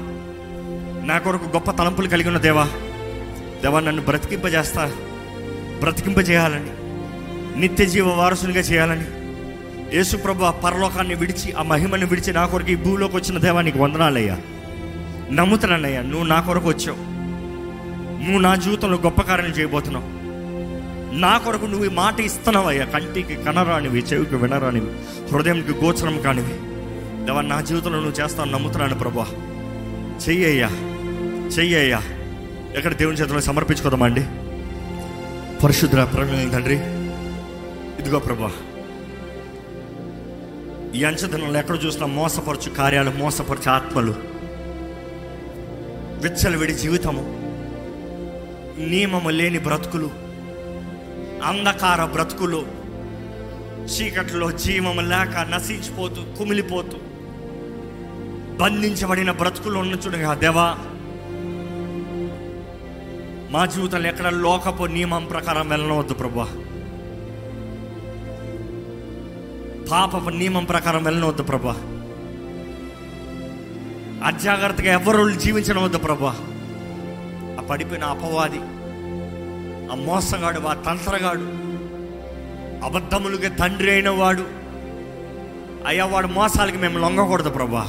నా 1.06 1.18
కొరకు 1.18 1.44
గొప్ప 1.44 1.70
తలంపులు 1.70 2.08
కలిగి 2.08 2.28
ఉన్న 2.28 2.38
దేవా 2.38 2.64
దేవా 3.62 3.80
నన్ను 3.80 4.02
బ్రతికింపజేస్తా 4.02 4.92
బ్రతికింపజేయాలని 5.80 6.70
నిత్య 7.60 7.84
జీవ 7.84 8.08
వారసునిగా 8.08 8.60
చేయాలని 8.60 9.04
యేసు 9.96 10.16
ప్రభు 10.16 10.44
ఆ 10.44 10.50
పరలోకాన్ని 10.50 11.14
విడిచి 11.14 11.52
ఆ 11.52 11.62
మహిమను 11.62 12.06
విడిచి 12.06 12.32
నా 12.32 12.46
కొరకు 12.46 12.70
ఈ 12.70 12.74
భూలోకి 12.74 13.16
వచ్చిన 13.16 13.38
దేవా 13.38 13.62
నీకు 13.62 13.78
వందనాలయ్యా. 13.78 14.38
నమ్ముతున్నానయ్యా 15.30 16.02
నువ్వు 16.02 16.26
నా 16.26 16.40
కొరకు 16.40 16.68
వచ్చావు. 16.68 17.09
నువ్వు 18.20 18.38
నా 18.38 18.54
జీవితంలో 18.54 18.98
గొప్ప 18.98 19.20
కార్యం 19.20 19.50
చేయబోతున్నావు. 19.50 20.20
నా 21.14 21.38
కొరకు 21.38 21.66
నువ్వు 21.66 21.86
ఈ 21.86 21.88
మాట 21.88 22.20
ఇస్తున్నావయ్యా. 22.20 22.84
కంటికి 22.84 23.34
కనరానివి 23.34 24.00
చెవికి 24.00 24.34
వినరానివి 24.34 24.86
హృదయంకి 25.32 25.72
గోచరం 25.72 26.20
కానివి. 26.20 26.70
దేవా 27.26 27.40
నా 27.40 27.60
జీవితంలో 27.60 28.00
నువ్వు 28.00 28.22
చేస్తావు 28.22 28.48
నమ్ముతున్నాను 28.48 28.98
ప్రభా 28.98 29.26
చెయ్యయ్యా. 30.28 30.68
చెయ్యయ్యా. 31.58 32.02
ఎక్కడ 32.76 32.94
దేవుని 32.94 33.16
చేతిలో 33.16 33.40
సమర్పించుకోదామండి 33.40 34.20
పరిశుద్ర 35.62 36.04
ప్రేమ 36.04 36.50
తండ్రి 36.52 36.76
ఇదిగో 38.00 38.18
ప్రభా 38.18 38.52
ఈ 40.94 41.04
అంచదనంలో 41.04 41.58
ఎక్కడ 41.58 41.78
చూసినా 41.86 42.06
మోసపరచు 42.06 42.70
కార్యాలు 42.70 43.10
మోసపరచు 43.10 43.70
ఆత్మలు. 43.70 44.14
విచ్చలవిడి 46.22 46.74
జీవితము. 46.74 47.39
నియమము 48.88 49.30
లేని 49.30 49.58
బ్రతుకులు 49.58 50.10
అంధకార 51.44 52.04
బ్రతుకులు 52.04 52.66
చీకట్లో 53.84 54.50
జీవము 54.50 55.00
లేక 55.00 55.46
నశించిపోతూ 55.50 56.22
కుమిలిపోతూ 56.38 56.96
బంధించబడిన 58.56 59.30
బ్రతుకులు 59.30 59.78
ఉన్న 59.78 59.94
దేవా. 60.34 60.76
మా 63.50 63.66
జీవితంలో 63.66 64.08
ఎక్కడ 64.08 64.28
లోకపు 64.28 64.84
నియమం 64.84 65.24
ప్రకారం 65.24 65.68
వెళ్ళనవద్దు 65.68 66.14
ప్రభా 66.14 66.48
పాపపు 69.90 70.30
నియమం 70.30 70.64
ప్రకారం 70.64 71.04
వెళ్ళనవద్దు 71.04 71.42
ప్రభా 71.42 71.74
అజాగ్రత్తగా 74.26 74.92
ఎవరు 74.92 75.30
జీవించడం 75.30 75.82
వద్దు 75.82 75.98
ప్రభా 75.98 76.34
పడిపోయిన 77.70 78.04
అపవాది 78.04 78.58
ఆ 79.92 79.94
మోసగాడు 79.94 80.60
ఆ 80.60 80.74
తంత్రగాడు 80.74 81.70
అబద్ధములుగా 82.84 83.48
తండ్రి 83.48 83.90
అయిన 83.90 84.08
వాడు. 84.08 84.44
అయ్యా 85.86 86.04
వాడు 86.04 86.26
మోసాలకి 86.26 86.76
మేము 86.76 86.98
లొంగకూడదు 86.98 87.50
ప్రభా. 87.50 87.86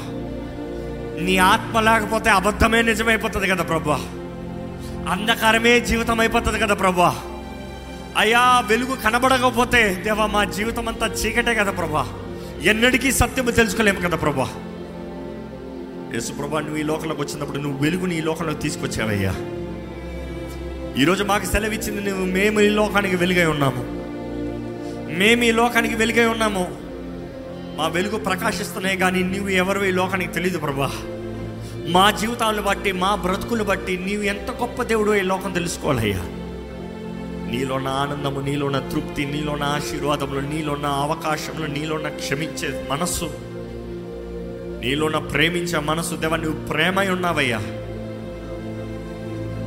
నీ 1.21 1.37
ఆత్మ 1.37 1.79
లేకపోతే 1.79 2.29
అబద్ధమే 2.29 2.81
నిజమైపోతుంది 2.81 3.47
కదా 3.47 3.63
ప్రభా. 3.63 3.99
అంధకారమే 5.11 5.79
జీవితం 5.79 6.19
అయిపోతుంది 6.19 6.59
కదా 6.59 6.73
ప్రభా. 6.73 7.15
అయ్యా 8.17 8.59
వెలుగు 8.67 8.95
కనబడకపోతే 8.95 9.95
దేవా 9.95 10.25
మా 10.25 10.43
జీవితం 10.43 10.87
అంతా 10.87 11.07
చీకటే 11.07 11.55
కదా 11.55 11.71
ప్రభా. 11.71 12.07
ఎన్నటికీ 12.61 13.11
సత్యము 13.11 13.51
తెలుసుకోలేము 13.51 13.99
కదా 13.99 14.17
ప్రభా. 14.17 14.49
యేసు 16.13 16.33
ప్రభా 16.33 16.59
నువ్వు 16.59 16.77
ఈ 16.77 16.83
లోకంలోకి 16.83 17.21
వచ్చినప్పుడు 17.21 17.57
నువ్వు 17.57 17.83
వెలుగుని 17.83 18.17
ఈ 18.17 18.21
లోకంలోకి 18.21 18.59
తీసుకొచ్చావయ్యా. 18.59 19.35
ఈరోజు 20.97 21.23
మాకు 21.23 21.45
సెలవిచ్చింది 21.45 22.09
నువ్వు 22.09 22.25
మేము 22.25 22.61
ఈ 22.61 22.69
లోకానికి 22.69 23.15
వెలుగై 23.15 23.45
ఉన్నాము. 23.45 23.83
మేము 25.19 25.43
ఈ 25.43 25.51
లోకానికి 25.51 25.95
వెలుగై 25.95 26.25
ఉన్నాము. 26.25 26.75
మా 27.77 27.87
వెలుగు 27.87 28.17
ప్రకాశిస్తున్నాయి 28.17 28.97
కానీ 28.97 29.23
నువ్వు 29.23 29.49
ఎవరు 29.49 29.85
ఈ 29.85 29.91
లోకానికి 29.91 30.33
తెలియదు 30.33 30.57
ప్రభా. 30.57 30.91
మా 31.87 32.11
జీవితాలను 32.11 32.61
బట్టి 32.61 32.91
మా 32.91 33.15
బ్రతుకులు 33.15 33.63
బట్టి 33.63 33.97
నీవు 33.97 34.23
ఎంత 34.23 34.51
గొప్ప 34.51 34.83
దేవుడు 34.83 35.15
ఈ 35.15 35.21
లోకం 35.21 35.51
తెలుసుకోవాలయ్యా. 35.51 36.19
నీలోన్న 37.51 37.87
ఆనందము 37.87 38.39
నీలో 38.39 38.65
ఉన్న 38.65 38.79
తృప్తి 38.79 39.25
నీలోన్న 39.25 39.63
ఆశీర్వాదములు 39.63 40.39
నీలోన్న 40.39 40.85
అవకాశములు 40.85 41.67
నీలోన్న 41.67 42.09
క్షమించే 42.09 42.87
మనస్సు 42.91 43.25
నీలోన్న 44.81 45.17
ప్రేమించే 45.17 45.79
మనసు 45.79 46.15
దేవ 46.15 46.35
నువ్వు 46.35 46.67
ప్రేమై 46.67 47.09
ఉన్నావయ్యా. 47.09 47.61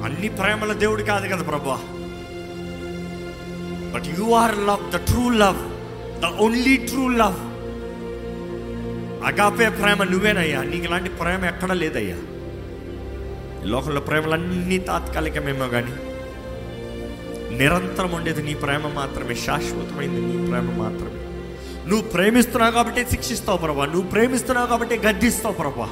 అన్ని 0.04 0.28
ప్రేమల 0.28 0.72
దేవుడు 0.72 1.02
కాదు 1.02 1.28
కదా 1.28 1.42
ప్రభా. 1.42 1.78
But 3.94 4.20
you 4.20 4.32
are 4.32 4.58
love 4.58 4.92
the 4.92 4.96
true 4.96 5.30
love 5.30 5.74
the 6.20 6.24
only 6.24 6.76
true 6.76 7.08
love 7.08 7.54
agape 9.24 9.68
ప్రేమ 9.68 10.04
నువ్వేనయ్యా. 10.04 10.62
నీకు 10.62 10.84
ఇలాంటి 10.84 11.10
ప్రేమ 11.10 11.44
ఎక్కడ 11.44 11.72
లేదయ్యా. 11.72 12.16
లోకంలో 13.64 14.00
ప్రేమలన్నీ 14.00 14.78
తాత్కాలికమేమో 14.78 15.68
కానీ 15.68 15.92
నిరంతరం 17.56 18.12
ఉండేది 18.12 18.42
నీ 18.42 18.54
ప్రేమ 18.54 18.88
మాత్రమే 18.88 19.34
శాశ్వతమైంది 19.34 20.20
నీ 20.20 20.46
ప్రేమ 20.46 20.70
మాత్రమే. 20.70 21.10
నువ్వు 21.88 22.08
ప్రేమిస్తున్నావు 22.08 22.72
కాబట్టి 22.72 23.10
శిక్షిస్తావు 23.10 23.58
ప్రభా. 23.58 23.86
నువ్వు 23.86 24.10
ప్రేమిస్తున్నావు 24.10 24.66
కాబట్టి 24.66 24.98
గద్దిస్తావు 24.98 25.54
ప్రభా. 25.54 25.88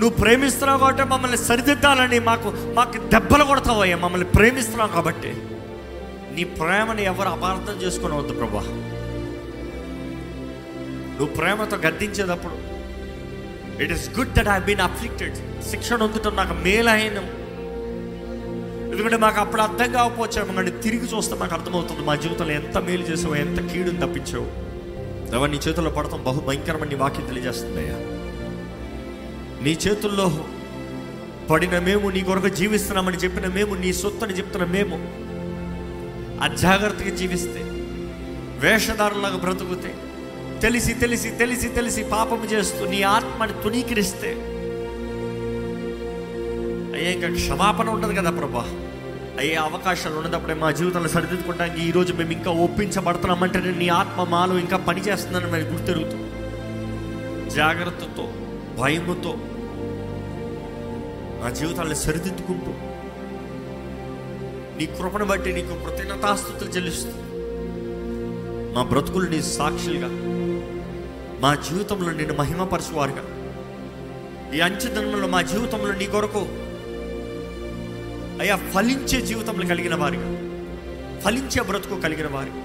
నువ్వు 0.00 0.16
ప్రేమిస్తున్నావు 0.18 0.80
కాబట్టి 0.80 1.02
మమ్మల్ని 1.02 1.38
సరిదిద్దాలని 1.38 2.18
మాకు 2.18 2.48
మాకు 2.74 2.98
దెబ్బలు 3.14 3.44
కొడతావు 3.44 3.80
అయ్యా 3.82 3.96
మమ్మల్ని 3.96 4.28
ప్రేమిస్తున్నావు 4.28 4.92
కాబట్టి. 4.92 5.32
నీ 6.36 6.44
ప్రేమని 6.44 7.04
ఎవరు 7.04 7.28
అపార్థం 7.28 7.76
చేసుకునవద్దు 7.82 8.32
ప్రభా. 8.32 8.62
నువ్వు 11.16 11.34
ప్రేమతో 11.36 11.76
గద్దించేటప్పుడు 11.76 12.56
it 13.82 13.92
is 13.92 14.06
good 14.18 14.32
that 14.36 14.48
I 14.48 14.58
been 14.58 14.80
afflicted 14.80 15.36
శిక్షణ 15.70 16.02
అందుటం 16.02 16.36
నాకు 16.36 16.54
మేలైన. 16.54 17.18
ఎందుకంటే 18.92 19.16
మాకు 19.16 19.40
అప్పుడు 19.40 19.62
అర్థం 19.62 19.92
కాకపోవచ్చు 19.92 20.54
కానీ 20.54 20.70
తిరిగి 20.70 21.06
చూస్తే 21.12 21.34
మాకు 21.34 21.54
అర్థమవుతుంది 21.54 22.00
మా 22.00 22.14
జీవితంలో 22.14 22.52
ఎంత 22.52 22.78
మేలు 22.78 23.02
చేసావు 23.02 23.34
ఎంత 23.34 23.58
కీడుని 23.72 24.00
తప్పించావు. 24.06 24.48
దేవా 25.30 25.46
నీ 25.46 25.56
చేతుల్లో 25.56 25.90
పడతాం 25.90 26.24
బహు 26.24 26.40
భయంకరమని 26.40 26.90
నీ 26.90 26.96
వాక్యం 27.02 27.26
తెలియజేస్తుందయ్యా. 27.26 27.98
నీ 29.62 29.72
చేతుల్లో 29.74 30.26
పడిన 31.50 31.78
మేము 31.78 32.10
నీ 32.10 32.20
కొరకు 32.20 32.48
జీవిస్తున్నామని 32.54 33.16
చెప్పిన 33.16 33.46
మేము 33.52 33.74
నీ 33.74 33.92
సొత్తని 33.92 34.34
చెప్తున్న 34.34 34.64
మేము 34.70 34.96
అజాగ్రత్తగా 36.42 37.16
జీవిస్తే 37.16 37.62
వేషధారులాగా 38.58 39.36
బ్రతుకుతే 39.36 39.90
తెలిసి 40.60 40.94
తెలిసి 40.94 41.30
తెలిసి 41.30 41.68
తెలిసి 41.68 42.02
పాపం 42.10 42.44
చేస్తూ 42.44 42.86
నీ 42.86 43.02
ఆత్మని 43.08 43.52
తునీకరిస్తే 43.62 44.30
అయ్యే 46.94 47.12
ఇంకా 47.12 47.28
క్షమాపణ 47.34 47.88
ఉండదు 47.88 48.12
కదా 48.12 48.30
ప్రభా. 48.30 48.64
అయ్యే 49.38 49.54
అవకాశాలు 49.60 50.16
ఉన్నదప్పుడే 50.16 50.54
మా 50.54 50.70
జీవితంలో 50.70 51.08
సరిదిద్దుకోవడానికి 51.08 51.80
ఈరోజు 51.88 52.12
మేము 52.12 52.32
ఇంకా 52.32 52.50
ఒప్పించబడుతున్నామంటే 52.64 53.60
నీ 53.78 53.88
ఆత్మ 53.92 54.24
మాలో 54.24 54.58
ఇంకా 54.58 54.76
పని 54.86 55.00
చేస్తుందని 55.00 55.52
మేము 55.52 55.68
గుర్తెరుగుతూ 55.72 56.16
జాగ్రత్తతో 57.54 58.24
భయముతో 58.80 59.32
మా 61.40 61.48
జీవితాన్ని 61.58 61.96
సరిదిద్దుకుంటూ 62.04 62.72
నీ 64.78 64.86
కృపను 64.98 65.26
బట్టి 65.30 65.50
నీకు 65.52 65.74
కృతజ్ఞతాస్తుతులు 65.84 66.70
చెల్లిస్తూ 66.70 67.14
మా 68.74 68.82
బ్రతుకులు 68.90 69.26
నీ 69.30 69.40
సాక్షులుగా 69.56 70.10
మా 71.42 71.50
జీవితంలో 71.68 72.10
నేను 72.12 72.34
మహిమపరచువారుగా. 72.34 73.22
ఈ 74.56 74.60
అంచెదనంలో 74.66 75.28
మా 75.28 75.40
జీవితంలో 75.42 75.92
నీ 76.00 76.06
కొరకు 76.06 76.42
అయ్యా 78.40 78.56
ఫలించే 78.74 79.18
జీవితంలో 79.26 79.64
కలిగిన 79.66 79.94
వారిగా 79.94 80.28
ఫలించే 81.24 81.60
బ్రతుకు 81.62 81.96
కలిగిన 82.00 82.28
వారిగా 82.34 82.62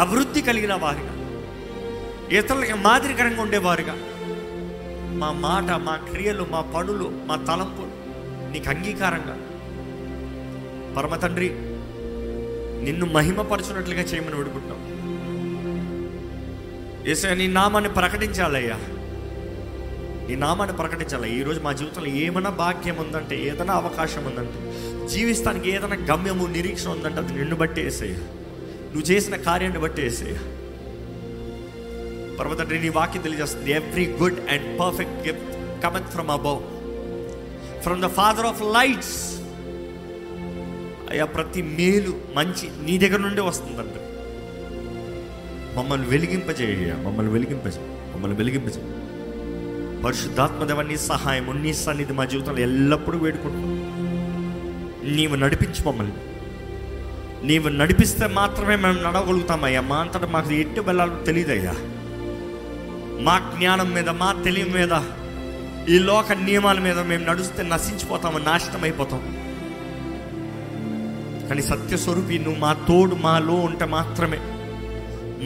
అభివృద్ధి 0.00 0.40
కలిగిన 0.48 0.74
వారిగా 0.84 1.12
ఇతరులకి 2.38 2.74
మాదిరికరంగా 2.86 3.42
ఉండేవారుగా. 3.42 3.94
మా 5.20 5.32
మాట 5.32 5.70
మా 5.70 5.96
క్రియలు 5.96 6.44
మా 6.50 6.60
పనులు 6.74 7.10
మా 7.26 7.36
తలంపులు 7.48 7.92
నీకు 8.50 8.68
అంగీకారంగా. 8.68 9.34
పరమ 10.96 11.16
తండ్రి 11.16 11.48
నిన్ను 12.84 13.06
మహిమపరచున్నట్లుగా 13.06 14.00
చేయమని 14.00 14.36
వేడుకుంటాం 14.36 14.78
ఏసయ్య 17.06 17.34
నీ 17.34 17.46
నామాన్ని 17.48 17.90
ప్రకటించాలయ్యా. 17.90 18.78
నీ 20.28 20.36
నామాన్ని 20.36 20.76
ప్రకటించాలి 20.76 21.28
ఈరోజు 21.28 21.60
మా 21.60 21.72
జీవితంలో 21.72 22.06
ఏమైనా 22.06 22.50
భాగ్యం 22.50 22.96
ఉందంటే 22.98 23.36
ఏదైనా 23.40 23.72
అవకాశం 23.72 24.24
ఉందంటే 24.24 24.58
జీవిస్తానికి 25.06 25.70
ఏదైనా 25.70 25.96
గమ్యము 26.10 26.46
నిరీక్షణ 26.46 26.90
ఉందంటే 26.90 27.20
అది 27.20 27.32
నిన్ను 27.32 27.56
బట్టి 27.56 27.82
వేసేయ 27.82 28.14
నువ్వు 28.84 29.06
చేసిన 29.12 29.36
కార్యాన్ని 29.36 29.78
బట్టి 29.78 30.02
వేసేయ 30.02 30.34
పర్వతండ్రి 32.40 32.78
నీ 32.82 32.88
వాక్యం 32.88 33.22
తెలియజేస్తుంది. 33.22 33.70
Every 33.72 34.06
good 34.20 34.38
and 34.50 34.80
perfect 34.80 35.18
gift 35.26 35.48
cometh 35.82 36.08
from 36.14 36.30
above 36.30 36.60
from 37.82 38.02
the 38.02 38.06
father 38.06 38.46
of 38.46 38.62
lights 38.62 39.16
అయ్యా 41.10 41.24
ప్రతి 41.24 41.62
మేలు 41.62 42.12
మంచి 42.34 42.66
నీ 42.84 42.98
దగ్గర 42.98 43.18
నుండి 43.18 43.40
వస్తుందంట. 43.40 43.96
మమ్మల్ని 45.78 46.06
వెలిగింపజేయ 46.08 46.92
మమ్మల్ని 47.06 47.32
వెలిగింపజే 47.32 47.82
మమ్మల్ని 48.14 48.36
వెలిగింపజే 48.36 48.82
పరిశుద్ధాత్మదేవ 50.04 50.82
నీ 50.82 50.96
సహాయం 50.96 51.62
నీ 51.62 51.72
సన్నిధి 51.74 52.12
మా 52.12 52.24
జీవితంలో 52.24 52.58
ఎల్లప్పుడూ 52.58 53.18
వేడుకుంటున్నాం. 53.18 53.76
నీవు 55.16 55.34
నడిపించు 55.34 55.82
మమ్మల్ని. 55.88 56.16
నీవు 57.46 57.68
నడిపిస్తే 57.68 58.26
మాత్రమే 58.26 58.76
మేము 58.76 58.98
నడవగలుగుతామయ్యా 59.02 59.80
మా 59.80 59.96
అంతటా 59.96 60.26
మాకు 60.26 60.52
ఎట్టు 60.52 60.80
వెళ్ళాలో 60.80 61.14
తెలియదయ్యా 61.28 61.74
మా 63.22 63.52
జ్ఞానం 63.56 63.90
మీద 63.90 64.08
మా 64.08 64.32
తెలివి 64.44 64.70
మీద 64.70 64.92
ఈ 65.88 65.98
లోక 65.98 66.32
నియమాల 66.32 66.78
మీద 66.78 66.98
మేము 66.98 67.24
నడుస్తే 67.24 67.62
నశించిపోతాము 67.62 68.38
నాశనం 68.38 68.82
అయిపోతాం 68.82 69.22
కానీ 71.48 71.62
సత్యస్వరూపి 71.62 72.38
నువ్వు 72.38 72.60
మా 72.60 72.72
తోడు 72.72 73.14
మాలో 73.14 73.54
ఉంటే 73.54 73.84
మాత్రమే. 73.84 74.38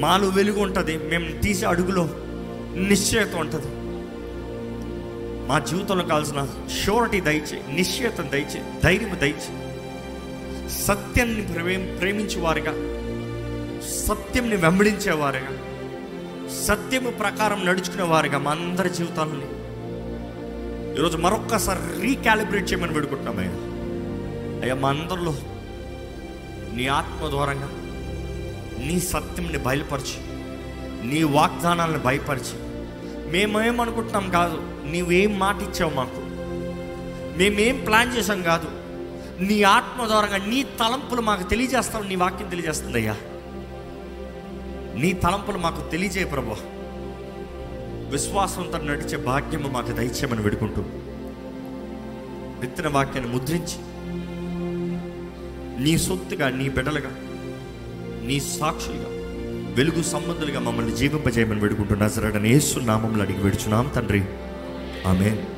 మాలో 0.00 0.28
వెలుగు 0.28 0.60
ఉంటుంది 0.60 0.96
మేము 0.96 1.40
తీసే 1.40 1.66
అడుగులో 1.66 2.08
నిశ్చయత 2.76 3.34
ఉంటుంది. 3.34 3.66
మా 5.48 5.58
జీవితంలో 5.58 6.04
కావాల్సిన 6.04 6.46
షూరిటీ 6.82 7.20
దయచే 7.20 7.62
నిశ్చయత 7.72 8.20
దయచే 8.20 8.62
ధైర్యం 8.84 9.18
దయచే 9.20 9.52
సత్యాన్ని 10.70 11.42
ప్రేమించేవారుగా 11.98 12.72
సత్యంని 14.06 14.56
వెంబడించేవారుగా 14.56 15.52
సత్యము 16.62 17.10
ప్రకారం 17.10 17.64
నడుచుకునేవారుగా 17.66 18.38
మా 18.38 18.50
అందరి 18.50 18.90
జీవితాలని 18.90 19.48
ఈరోజు 20.96 21.16
మరొక్కసారి 21.16 22.00
రీకాలిబ్రేట్ 22.00 22.72
చేయమని 22.72 22.92
పెడుకుంటున్నాం 22.92 23.38
అయ్యా 23.38 23.54
అయ్యా 24.62 24.74
మా 24.74 24.88
అందరిలో 24.88 25.34
నీ 26.74 26.86
ఆత్మ 26.86 27.28
ద్వారంగా 27.28 27.68
నీ 28.78 29.00
సత్యంని 29.00 29.58
బయలుపరిచి 29.58 30.18
నీ 31.02 31.22
వాగ్దానాలను 31.22 31.98
బయలుపరిచి 31.98 32.56
మేమేమనుకుంటున్నాం 33.30 34.30
కాదు 34.30 34.56
నీవేం 34.84 35.38
మాట 35.38 35.62
ఇచ్చావు 35.62 35.94
మాకు. 35.94 36.20
మేమేం 37.38 37.84
ప్లాన్ 37.84 38.16
చేసాం 38.16 38.42
కాదు 38.42 38.68
నీ 39.40 39.62
ఆత్మ 39.62 40.06
ద్వారంగా 40.06 40.36
నీ 40.36 40.62
తలంపులు 40.62 41.20
మాకు 41.20 41.42
తెలియజేస్తావు 41.42 42.04
నీ 42.04 42.14
వాక్యం 42.16 42.48
తెలియజేస్తుంది 42.48 42.98
అయ్యా. 42.98 43.16
నీ 44.94 45.12
తలంపులు 45.12 45.58
మాకు 45.58 45.90
తెలియజేయ 45.90 46.24
ప్రభా. 46.24 46.56
విశ్వాసంతో 48.10 48.78
నడిచే 48.78 49.16
భాగ్యము 49.16 49.68
మాకు 49.68 49.92
దయచేయమని 49.92 50.42
వేడుకుంటూ 50.42 50.82
విత్తన 52.60 52.88
వాక్యాన్ని 52.88 53.34
ముద్రించి 53.34 53.78
నీ 55.84 55.98
సొత్తుగా 55.98 56.48
నీ 56.48 56.68
బిడ్డలుగా 56.68 57.10
నీ 58.26 58.40
సాక్షులుగా 58.40 59.06
వెలుగు 59.74 60.02
సంబంధులుగా 60.02 60.60
మమ్మల్ని 60.60 60.96
జీవింపజేయమని 60.96 61.60
వేడుకుంటున్నా 61.60 62.08
సరే 62.08 62.48
యేసు 62.48 62.78
నామంలో 62.78 63.22
అడిగి 63.22 63.42
వేడుచున్నాం 63.42 63.88
తండ్రి. 63.88 64.24
ఆమె 65.06 65.44